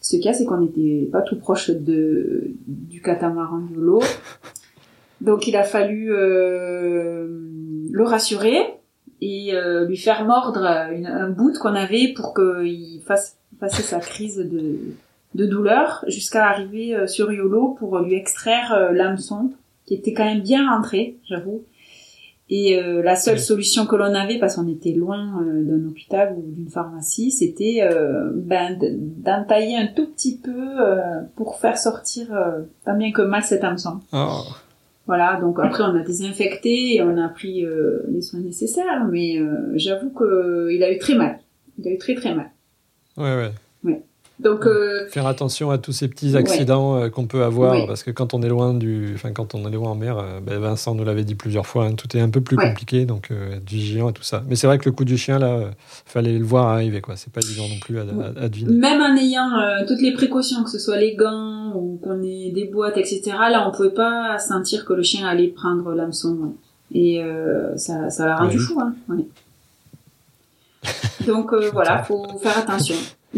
Ce 0.00 0.16
cas, 0.16 0.32
c'est 0.32 0.46
qu'on 0.46 0.60
n'était 0.60 1.06
pas 1.12 1.20
tout 1.20 1.36
proche 1.38 1.70
de, 1.70 2.52
du 2.66 3.02
catamaran 3.02 3.60
de 3.70 3.78
l'eau. 3.78 4.00
Donc 5.20 5.46
il 5.46 5.56
a 5.56 5.62
fallu 5.62 6.10
euh, 6.12 7.26
le 7.90 8.02
rassurer 8.04 8.56
et 9.20 9.54
euh, 9.54 9.86
lui 9.86 9.96
faire 9.96 10.24
mordre 10.24 10.64
une- 10.92 11.06
un 11.06 11.28
bout 11.30 11.52
qu'on 11.60 11.74
avait 11.74 12.12
pour 12.14 12.34
qu'il 12.34 13.00
fasse 13.06 13.36
passer 13.60 13.82
sa 13.82 14.00
crise 14.00 14.36
de, 14.38 14.78
de 15.34 15.46
douleur 15.46 16.04
jusqu'à 16.08 16.48
arriver 16.48 16.94
euh, 16.94 17.06
sur 17.06 17.32
Yolo 17.32 17.76
pour 17.78 17.98
lui 17.98 18.14
extraire 18.14 18.72
euh, 18.72 18.92
l'hameçon 18.92 19.50
qui 19.86 19.94
était 19.94 20.12
quand 20.12 20.24
même 20.24 20.42
bien 20.42 20.70
rentré, 20.70 21.18
j'avoue. 21.28 21.62
Et 22.50 22.78
euh, 22.78 23.02
la 23.02 23.16
seule 23.16 23.40
solution 23.40 23.86
que 23.86 23.96
l'on 23.96 24.14
avait, 24.14 24.38
parce 24.38 24.56
qu'on 24.56 24.68
était 24.68 24.92
loin 24.92 25.42
euh, 25.42 25.62
d'un 25.62 25.86
hôpital 25.88 26.34
ou 26.36 26.42
d'une 26.42 26.68
pharmacie, 26.68 27.30
c'était 27.30 27.80
euh, 27.82 28.30
ben, 28.34 28.78
d'entailler 28.80 29.76
un 29.76 29.86
tout 29.86 30.06
petit 30.06 30.38
peu 30.38 30.52
euh, 30.52 31.22
pour 31.36 31.56
faire 31.58 31.78
sortir 31.78 32.34
euh, 32.34 32.60
tant 32.84 32.96
bien 32.96 33.12
que 33.12 33.22
mal 33.22 33.42
cet 33.42 33.64
hameçon. 33.64 34.00
Oh. 34.12 34.42
Voilà, 35.06 35.38
donc 35.40 35.58
après 35.58 35.82
on 35.84 35.94
a 35.96 36.02
désinfecté 36.02 36.94
et 36.94 37.02
on 37.02 37.16
a 37.18 37.28
pris 37.28 37.64
euh, 37.64 38.04
les 38.08 38.22
soins 38.22 38.40
nécessaires, 38.40 39.06
mais 39.10 39.38
euh, 39.38 39.72
j'avoue 39.74 40.10
que 40.10 40.68
il 40.70 40.82
a 40.82 40.92
eu 40.92 40.98
très 40.98 41.14
mal. 41.14 41.38
Il 41.78 41.88
a 41.88 41.92
eu 41.92 41.98
très 41.98 42.14
très 42.14 42.34
mal. 42.34 42.50
Ouais, 43.16 43.50
ouais. 43.84 44.02
Donc 44.40 44.66
euh, 44.66 45.06
Faire 45.10 45.28
attention 45.28 45.70
à 45.70 45.78
tous 45.78 45.92
ces 45.92 46.08
petits 46.08 46.36
accidents 46.36 46.96
euh, 46.96 47.08
qu'on 47.08 47.26
peut 47.26 47.44
avoir, 47.44 47.74
Oui. 47.76 47.86
parce 47.86 48.02
que 48.02 48.10
quand 48.10 48.34
on 48.34 48.42
est 48.42 48.48
loin 48.48 48.74
du, 48.74 49.12
enfin 49.14 49.30
quand 49.30 49.54
on 49.54 49.64
est 49.68 49.70
loin 49.72 49.90
en 49.92 49.94
mer, 49.94 50.18
euh, 50.18 50.40
ben, 50.40 50.58
Vincent 50.58 50.96
nous 50.96 51.04
l'avait 51.04 51.22
dit 51.22 51.36
plusieurs 51.36 51.66
fois, 51.66 51.84
hein, 51.86 51.92
tout 51.94 52.16
est 52.16 52.20
un 52.20 52.28
peu 52.28 52.40
plus 52.40 52.56
Ouais. 52.56 52.68
compliqué, 52.70 53.04
donc 53.06 53.28
euh, 53.30 53.58
être 53.58 53.70
vigilant 53.70 54.10
et 54.10 54.12
tout 54.12 54.24
ça. 54.24 54.42
Mais 54.48 54.56
c'est 54.56 54.66
vrai 54.66 54.78
que 54.78 54.86
le 54.86 54.90
coup 54.92 55.04
du 55.04 55.16
chien 55.16 55.38
là, 55.38 55.70
fallait 56.04 56.36
le 56.36 56.44
voir 56.44 56.66
arriver, 56.66 57.00
quoi. 57.00 57.14
C'est 57.14 57.32
pas 57.32 57.40
évident 57.42 57.68
non 57.68 57.78
plus 57.80 57.96
à, 58.00 58.02
à- 58.02 58.44
à 58.44 58.48
deviner. 58.48 58.72
même 58.76 59.00
en 59.00 59.16
ayant 59.16 59.56
euh, 59.56 59.86
toutes 59.86 60.02
les 60.02 60.12
précautions, 60.12 60.64
que 60.64 60.70
ce 60.70 60.80
soit 60.80 60.96
les 60.98 61.14
gants 61.14 61.72
ou 61.76 62.00
qu'on 62.02 62.20
ait 62.24 62.50
des 62.50 62.64
boîtes, 62.64 62.96
etc. 62.96 63.22
Là, 63.52 63.68
on 63.68 63.70
pouvait 63.70 63.90
pas 63.94 64.40
sentir 64.40 64.84
que 64.84 64.94
le 64.94 65.04
chien 65.04 65.28
allait 65.28 65.46
prendre 65.48 65.94
l'hameçon. 65.94 66.36
ouais. 66.40 66.50
Et 66.96 67.22
ça, 67.76 68.10
ça 68.10 68.26
l'a 68.26 68.36
rendu 68.36 68.58
fou. 68.58 68.78
Hein, 68.80 68.94
ouais. 69.08 69.24
Donc 71.26 71.52
euh, 71.52 71.70
voilà, 71.72 72.02
faut 72.02 72.26
faire 72.42 72.58
attention 72.58 72.96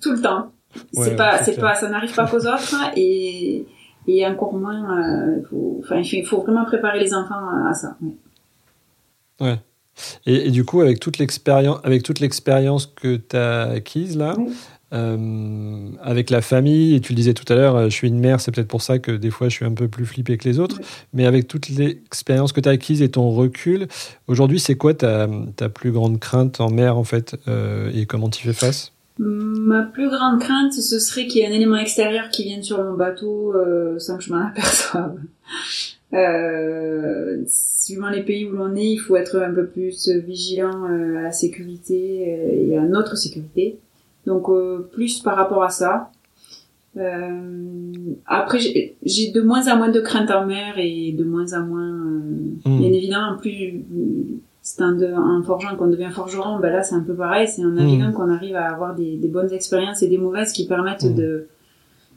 tout 0.00 0.12
le 0.12 0.20
temps. 0.20 0.52
Ouais, 0.94 1.04
c'est 1.04 1.16
pas, 1.16 1.42
c'est 1.42 1.58
pas, 1.58 1.74
ça 1.74 1.88
n'arrive 1.88 2.14
pas 2.14 2.26
qu'aux 2.26 2.46
autres 2.46 2.76
et 2.96 3.66
et 4.08 4.26
encore 4.26 4.52
moins. 4.54 4.98
euh, 4.98 5.42
faut, 5.50 5.80
enfin, 5.82 5.96
il 5.96 6.24
faut- 6.26 6.42
vraiment 6.42 6.64
préparer 6.64 7.00
les 7.00 7.12
enfants 7.14 7.48
à 7.68 7.72
ça. 7.74 7.96
ouais. 9.40 9.58
Et, 10.26 10.48
et 10.48 10.50
du 10.50 10.64
coup, 10.66 10.82
avec 10.82 11.00
toute 11.00 11.16
l'expérience, 11.18 11.80
avec 11.82 12.02
toute 12.02 12.20
l'expérience 12.20 12.86
que 12.86 13.16
tu 13.16 13.34
as 13.36 13.62
acquise 13.70 14.16
là, 14.18 14.34
Oui. 14.36 14.52
Euh, 14.92 15.90
avec 16.00 16.30
la 16.30 16.40
famille, 16.40 16.94
et 16.94 17.00
tu 17.00 17.12
le 17.12 17.16
disais 17.16 17.34
tout 17.34 17.50
à 17.52 17.56
l'heure, 17.56 17.76
euh, 17.76 17.84
je 17.86 17.94
suis 17.94 18.06
une 18.06 18.20
mère, 18.20 18.40
c'est 18.40 18.52
peut-être 18.52 18.68
pour 18.68 18.82
ça 18.82 19.00
que 19.00 19.10
des 19.10 19.30
fois 19.30 19.48
je 19.48 19.54
suis 19.54 19.64
un 19.64 19.72
peu 19.72 19.88
plus 19.88 20.06
flippé 20.06 20.36
que 20.38 20.48
les 20.48 20.60
autres, 20.60 20.80
mais 21.12 21.26
avec 21.26 21.48
toute 21.48 21.68
l'expérience 21.68 22.52
que 22.52 22.60
tu 22.60 22.68
as 22.68 22.72
acquise 22.72 23.02
et 23.02 23.08
ton 23.08 23.30
recul, 23.30 23.88
aujourd'hui, 24.28 24.60
c'est 24.60 24.76
quoi 24.76 24.94
ta, 24.94 25.28
ta 25.56 25.68
plus 25.68 25.90
grande 25.90 26.20
crainte 26.20 26.60
en 26.60 26.70
mer 26.70 26.96
en 26.96 27.04
fait, 27.04 27.36
euh, 27.48 27.90
et 27.94 28.06
comment 28.06 28.30
tu 28.30 28.46
fais 28.46 28.52
face? 28.52 28.92
Ma 29.18 29.82
plus 29.82 30.08
grande 30.08 30.40
crainte, 30.40 30.74
ce 30.74 31.00
serait 31.00 31.26
qu'il 31.26 31.40
y 31.40 31.44
ait 31.44 31.48
un 31.48 31.52
élément 31.52 31.76
extérieur 31.76 32.28
qui 32.28 32.44
vienne 32.44 32.62
sur 32.62 32.82
mon 32.84 32.94
bateau 32.94 33.54
euh, 33.54 33.98
sans 33.98 34.18
que 34.18 34.24
je 34.24 34.32
m'en 34.32 34.46
aperçoive. 34.46 35.18
Euh, 36.12 37.42
suivant 37.48 38.10
les 38.10 38.22
pays 38.22 38.44
où 38.44 38.52
l'on 38.52 38.76
est, 38.76 38.92
il 38.92 38.98
faut 38.98 39.16
être 39.16 39.40
un 39.40 39.52
peu 39.52 39.66
plus 39.66 40.08
vigilant 40.08 40.84
à 40.84 41.22
la 41.22 41.32
sécurité 41.32 42.68
et 42.68 42.76
à 42.76 42.82
notre 42.82 43.16
sécurité. 43.16 43.78
Donc 44.26 44.48
euh, 44.48 44.88
plus 44.92 45.20
par 45.20 45.36
rapport 45.36 45.62
à 45.62 45.70
ça. 45.70 46.10
Euh, 46.96 47.92
après, 48.26 48.58
j'ai- 48.58 48.96
j'ai 49.02 49.30
de 49.30 49.42
moins 49.42 49.68
en 49.72 49.76
moins 49.76 49.90
de 49.90 50.00
crainte 50.00 50.30
en 50.30 50.46
mer 50.46 50.74
et 50.78 51.12
de 51.12 51.24
moins 51.24 51.52
en 51.52 51.62
moins, 51.66 51.90
euh, 51.90 52.20
Hmm. 52.64 52.78
bien 52.80 52.92
évidemment, 52.92 53.36
plus 53.38 53.84
c'est 54.62 54.82
un, 54.82 54.94
de- 54.96 55.06
un 55.06 55.42
forgeant 55.42 55.76
qu'on 55.76 55.88
devient 55.88 56.10
forgeron, 56.10 56.58
ben 56.58 56.72
là 56.72 56.82
c'est 56.82 56.94
un 56.94 57.02
peu 57.02 57.14
pareil, 57.14 57.46
c'est 57.48 57.62
en 57.64 57.68
naviguant 57.68 58.12
qu'on 58.12 58.30
arrive 58.30 58.56
à 58.56 58.64
avoir 58.72 58.94
des, 58.96 59.16
des 59.16 59.28
bonnes 59.28 59.52
expériences 59.52 60.02
et 60.02 60.08
des 60.08 60.18
mauvaises 60.18 60.52
qui 60.52 60.66
permettent 60.66 61.04
Mm. 61.04 61.14
de, 61.14 61.46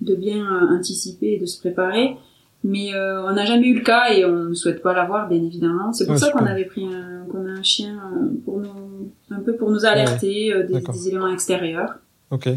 de 0.02 0.16
bien 0.16 0.38
euh, 0.46 0.78
anticiper 0.78 1.34
et 1.34 1.40
de 1.40 1.46
se 1.46 1.60
préparer. 1.60 2.16
Mais 2.64 2.94
euh, 2.94 3.24
on 3.26 3.32
n'a 3.34 3.46
jamais 3.46 3.68
eu 3.68 3.76
le 3.76 3.84
cas 3.84 4.12
et 4.12 4.26
on 4.26 4.50
ne 4.50 4.54
souhaite 4.54 4.82
pas 4.82 4.94
l'avoir, 4.94 5.30
bien 5.30 5.42
évidemment. 5.42 5.94
C'est 5.94 6.06
pour 6.06 6.16
Ouais, 6.16 6.20
ça 6.20 6.32
qu'on 6.32 6.46
avait 6.46 6.66
pris 6.66 6.86
un, 6.86 7.26
qu'on 7.32 7.46
a 7.48 7.52
un 7.52 7.64
chien 7.64 7.96
euh, 8.14 8.28
pour 8.44 8.60
nous, 8.60 9.12
un 9.32 9.40
peu 9.40 9.56
pour 9.56 9.72
nous 9.72 9.86
alerter 9.86 10.54
euh, 10.54 10.64
des, 10.68 11.08
éléments 11.08 11.32
extérieurs. 11.32 12.00
Ok. 12.32 12.50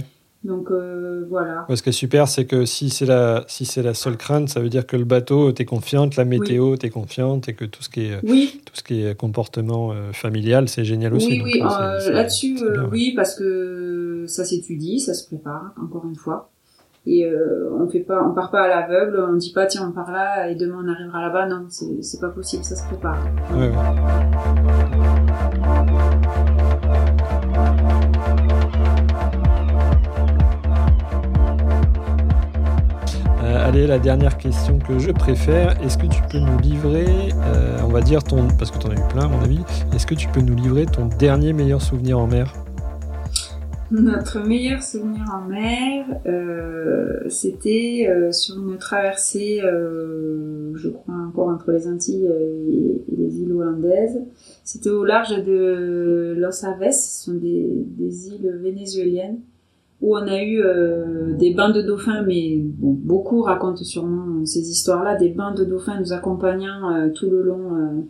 Donc 0.45 0.73
euh, 0.73 1.25
voilà. 1.31 1.67
Ce 1.73 1.81
qui 1.85 1.91
est 1.91 1.93
super, 1.93 2.27
c'est 2.27 2.47
que 2.47 2.65
si 2.65 2.91
c'est 2.91 3.07
la, 3.07 3.45
si 3.47 3.65
c'est 3.65 3.83
la 3.83 3.95
seule 3.95 4.17
crainte, 4.17 4.49
ça 4.49 4.59
veut 4.59 4.69
dire 4.71 4.87
que 4.89 4.97
le 4.97 5.05
bateau, 5.05 5.53
tu 5.53 5.63
es 5.63 5.65
confiante, 5.65 6.17
la 6.17 6.25
météo, 6.25 6.77
tu 6.77 6.87
es 6.87 6.91
confiante, 6.91 7.49
et 7.49 7.55
que 7.55 7.65
tout 7.65 7.81
ce 7.85 7.89
qui 7.89 8.07
est, 8.07 8.19
Oui, 8.25 8.61
tout 8.65 8.75
ce 8.75 8.83
qui 8.83 9.05
est 9.05 9.17
comportement 9.17 9.93
euh, 9.93 10.11
familial, 10.13 10.69
c'est 10.69 10.85
génial 10.85 11.15
aussi. 11.15 11.29
oui, 11.29 11.39
donc, 11.39 11.47
oui. 11.47 11.61
euh, 11.63 12.11
Là-dessus, 12.11 12.57
ouais. 12.61 12.79
oui, 12.91 13.13
parce 13.15 13.37
que 13.37 14.25
ça 14.27 14.45
s'étudie, 14.45 14.99
ça 14.99 15.15
se 15.15 15.29
prépare, 15.29 15.75
encore 15.81 16.07
une 16.07 16.17
fois. 16.17 16.51
Et 17.05 17.27
euh, 17.27 17.69
on 17.77 17.89
fait 17.89 18.01
pas, 18.01 18.23
on 18.25 18.33
part 18.33 18.53
pas 18.53 18.63
à 18.63 18.69
l'aveugle, 18.69 19.19
on 19.29 19.35
dit 19.35 19.53
pas 19.53 19.67
tiens 19.67 19.89
on 19.89 19.93
part 19.93 20.13
là 20.13 20.49
et 20.49 20.55
demain 20.55 20.79
on 20.85 20.89
arrivera 20.89 21.21
là-bas. 21.21 21.47
Non, 21.47 21.67
c'est 21.69 22.21
pas 22.21 22.29
possible, 22.29 22.63
ça 22.63 22.77
se 22.77 22.87
prépare. 22.87 23.19
Ouais, 23.53 23.71
ouais. 23.71 23.77
Euh, 33.43 33.69
allez, 33.69 33.89
la 33.89 33.99
dernière 33.99 34.39
question 34.39 34.79
que 34.79 35.01
je 35.01 35.11
préfère. 35.11 35.83
Est-ce 35.83 35.99
que 35.99 36.07
tu 36.07 36.23
peux 36.31 36.39
nous 36.39 36.59
livrer, 36.61 37.31
euh, 37.35 37.79
on 37.85 37.89
va 37.89 38.01
dire 38.01 38.23
ton, 38.23 38.47
parce 38.57 38.71
que 38.71 38.79
tu 38.79 38.87
en 38.87 38.91
as 38.91 38.95
eu 38.95 39.09
plein 39.09 39.25
à 39.25 39.29
mon 39.29 39.43
avis, 39.43 39.61
est-ce 39.93 40.07
que 40.07 40.15
tu 40.15 40.29
peux 40.29 40.41
nous 40.41 40.55
livrer 40.55 40.87
ton 40.87 41.07
dernier 41.07 41.53
meilleur 41.53 41.83
souvenir 41.83 42.21
en 42.21 42.29
mer? 42.29 42.53
Notre 43.93 44.41
meilleur 44.41 44.83
souvenir 44.83 45.27
en 45.31 45.47
mer, 45.47 46.07
euh, 46.25 47.29
c'était 47.29 48.07
euh, 48.09 48.33
sur 48.33 48.57
une 48.57 48.79
traversée, 48.79 49.61
euh, 49.63 50.73
je 50.75 50.89
crois 50.89 51.15
encore 51.15 51.49
entre 51.49 51.73
les 51.73 51.87
Antilles 51.87 52.27
et, 52.27 53.03
et 53.13 53.17
les 53.19 53.41
îles 53.43 53.53
hollandaises. 53.53 54.19
C'était 54.65 54.89
au 54.89 55.05
large 55.05 55.45
de 55.45 56.35
Los 56.39 56.65
Aves, 56.65 56.91
ce 56.93 57.25
sont 57.25 57.35
des, 57.35 58.29
îles 58.29 58.59
vénézuéliennes, 58.63 59.41
où 60.01 60.17
on 60.17 60.27
a 60.27 60.43
eu 60.43 60.63
euh, 60.63 61.35
des 61.35 61.53
bancs 61.53 61.75
de 61.75 61.83
dauphins, 61.83 62.23
mais 62.23 62.57
bon, 62.63 62.93
beaucoup 62.93 63.43
racontent 63.43 63.85
sûrement 63.85 64.47
ces 64.47 64.71
histoires-là, 64.71 65.17
des 65.17 65.29
bancs 65.29 65.55
de 65.55 65.65
dauphins 65.65 66.01
nous 66.01 66.15
accompagnant 66.15 66.95
euh, 66.95 67.11
tout 67.11 67.29
le 67.29 67.43
long. 67.43 67.77
euh, 67.77 68.01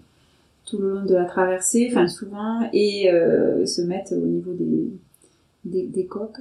tout 0.64 0.78
le 0.78 0.94
long 0.94 1.04
de 1.04 1.12
la 1.12 1.24
traversée, 1.24 1.88
enfin 1.90 2.06
souvent, 2.06 2.60
et 2.72 3.10
euh, 3.12 3.66
se 3.66 3.82
mettent 3.82 4.14
au 4.16 4.24
niveau 4.24 4.52
des, 4.52 4.92
des, 5.64 5.82
des 5.82 6.06
coques. 6.06 6.40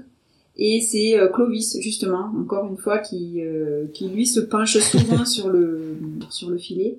Et 0.57 0.81
c'est 0.81 1.17
euh, 1.17 1.29
Clovis, 1.29 1.77
justement, 1.79 2.31
encore 2.39 2.67
une 2.69 2.77
fois, 2.77 2.99
qui, 2.99 3.41
euh, 3.41 3.85
qui 3.93 4.09
lui 4.09 4.25
se 4.25 4.39
penche 4.39 4.77
souvent 4.79 5.25
sur 5.25 5.49
le, 5.49 5.97
sur 6.29 6.49
le 6.49 6.57
filet 6.57 6.97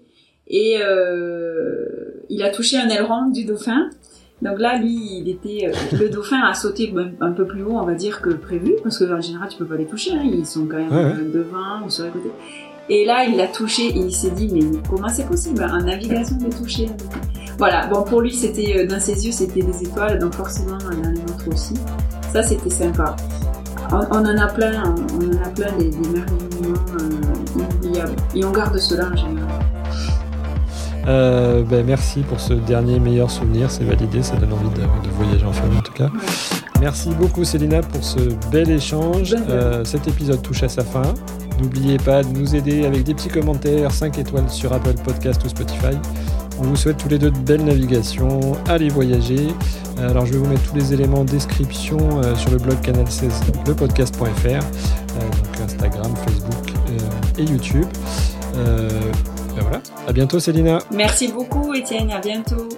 Et 0.48 0.78
euh, 0.80 1.86
il 2.30 2.42
a 2.42 2.50
touché 2.50 2.78
un 2.78 2.88
aileron 2.88 3.30
du 3.30 3.44
dauphin. 3.44 3.90
Donc 4.40 4.58
là, 4.58 4.78
lui, 4.78 5.18
il 5.18 5.28
était, 5.28 5.68
euh, 5.68 5.96
le 5.98 6.08
dauphin 6.08 6.40
a 6.42 6.54
sauté 6.54 6.92
un 7.20 7.30
peu 7.32 7.46
plus 7.46 7.62
haut, 7.62 7.76
on 7.76 7.84
va 7.84 7.94
dire, 7.94 8.20
que 8.20 8.30
prévu, 8.30 8.74
parce 8.82 8.98
que 8.98 9.04
en 9.04 9.20
général, 9.20 9.48
tu 9.48 9.58
peux 9.58 9.66
pas 9.66 9.76
les 9.76 9.86
toucher, 9.86 10.12
hein, 10.12 10.22
ils 10.24 10.46
sont 10.46 10.66
quand 10.66 10.78
même 10.78 10.90
Ouais, 10.90 11.30
devant 11.32 11.84
ou 11.86 11.90
sur 11.90 12.04
les 12.04 12.10
côtés. 12.10 12.32
Et 12.88 13.04
là, 13.04 13.24
il 13.24 13.36
l'a 13.36 13.46
touché 13.46 13.84
et 13.84 13.98
il 13.98 14.12
s'est 14.12 14.32
dit, 14.32 14.48
mais 14.52 14.62
comment 14.90 15.08
c'est 15.08 15.28
possible 15.28 15.62
En 15.62 15.82
navigation, 15.82 16.36
de 16.36 16.50
toucher? 16.52 16.86
un 16.86 17.56
Voilà, 17.56 17.86
bon, 17.86 18.02
pour 18.02 18.20
lui, 18.20 18.32
c'était, 18.32 18.84
dans 18.86 18.98
ses 18.98 19.24
yeux, 19.24 19.30
c'était 19.30 19.62
des 19.62 19.84
étoiles, 19.84 20.18
donc 20.18 20.34
forcément, 20.34 20.78
dans 20.78 20.90
les 20.90 21.20
nôtres 21.20 21.48
aussi. 21.48 21.74
Ça, 22.32 22.42
c'était 22.42 22.70
sympa. 22.70 23.14
On, 23.90 24.00
on 24.10 24.24
en 24.24 24.38
a 24.38 24.46
plein, 24.46 24.82
on, 24.84 24.94
on 25.22 25.28
en 25.28 25.42
a 25.44 25.48
plein 25.50 25.70
des, 25.78 25.90
des 25.90 26.08
merveillements 26.08 26.78
euh, 26.98 27.58
inoubliables. 27.60 28.16
Et 28.34 28.44
on 28.44 28.52
garde 28.52 28.78
cela 28.78 29.10
en 29.12 29.16
général. 29.16 29.48
Euh, 31.08 31.62
ben, 31.62 31.84
merci 31.84 32.20
pour 32.20 32.40
ce 32.40 32.54
dernier 32.54 33.00
meilleur 33.00 33.30
souvenir, 33.30 33.70
c'est 33.70 33.84
validé, 33.84 34.22
ça 34.22 34.36
donne 34.36 34.52
envie 34.52 34.70
de, 34.70 34.82
de 34.82 35.12
voyager 35.14 35.44
en 35.44 35.52
famille 35.52 35.78
en 35.78 35.82
tout 35.82 35.92
cas. 35.92 36.08
Merci 36.80 37.10
beaucoup 37.10 37.44
Célina 37.44 37.80
pour 37.80 38.02
ce 38.04 38.20
bel 38.50 38.70
échange. 38.70 39.32
Ben, 39.32 39.40
ben. 39.40 39.50
Euh, 39.50 39.84
cet 39.84 40.06
épisode 40.06 40.40
touche 40.42 40.62
à 40.62 40.68
sa 40.68 40.84
fin. 40.84 41.02
N'oubliez 41.60 41.98
pas 41.98 42.22
de 42.22 42.28
nous 42.28 42.54
aider 42.54 42.86
avec 42.86 43.02
des 43.02 43.14
petits 43.14 43.28
commentaires, 43.28 43.90
5 43.90 44.16
étoiles 44.18 44.48
sur 44.48 44.72
Apple 44.72 44.94
Podcast 45.04 45.44
ou 45.44 45.48
Spotify. 45.48 45.98
On 46.58 46.64
vous 46.64 46.76
souhaite 46.76 46.98
tous 46.98 47.08
les 47.08 47.18
deux 47.18 47.30
de 47.30 47.38
belles 47.38 47.64
navigations. 47.64 48.40
Allez 48.68 48.88
voyager. 48.88 49.48
Alors 49.98 50.26
je 50.26 50.32
vais 50.32 50.38
vous 50.38 50.48
mettre 50.48 50.62
tous 50.62 50.76
les 50.76 50.92
éléments 50.92 51.20
en 51.20 51.24
description 51.24 51.98
euh, 52.22 52.34
sur 52.36 52.50
le 52.50 52.56
blog 52.56 52.80
canal 52.80 53.08
16 53.08 53.30
lepodcast.fr, 53.66 54.46
euh, 54.46 54.58
donc 54.58 55.60
Instagram, 55.64 56.14
Facebook 56.16 56.72
euh, 56.88 57.40
et 57.40 57.44
YouTube. 57.44 57.86
Euh, 58.56 58.88
ben 59.54 59.62
voilà. 59.62 59.80
À 60.06 60.12
bientôt 60.12 60.40
Célina. 60.40 60.78
Merci 60.90 61.28
beaucoup, 61.28 61.74
Étienne. 61.74 62.10
À 62.10 62.20
bientôt. 62.20 62.68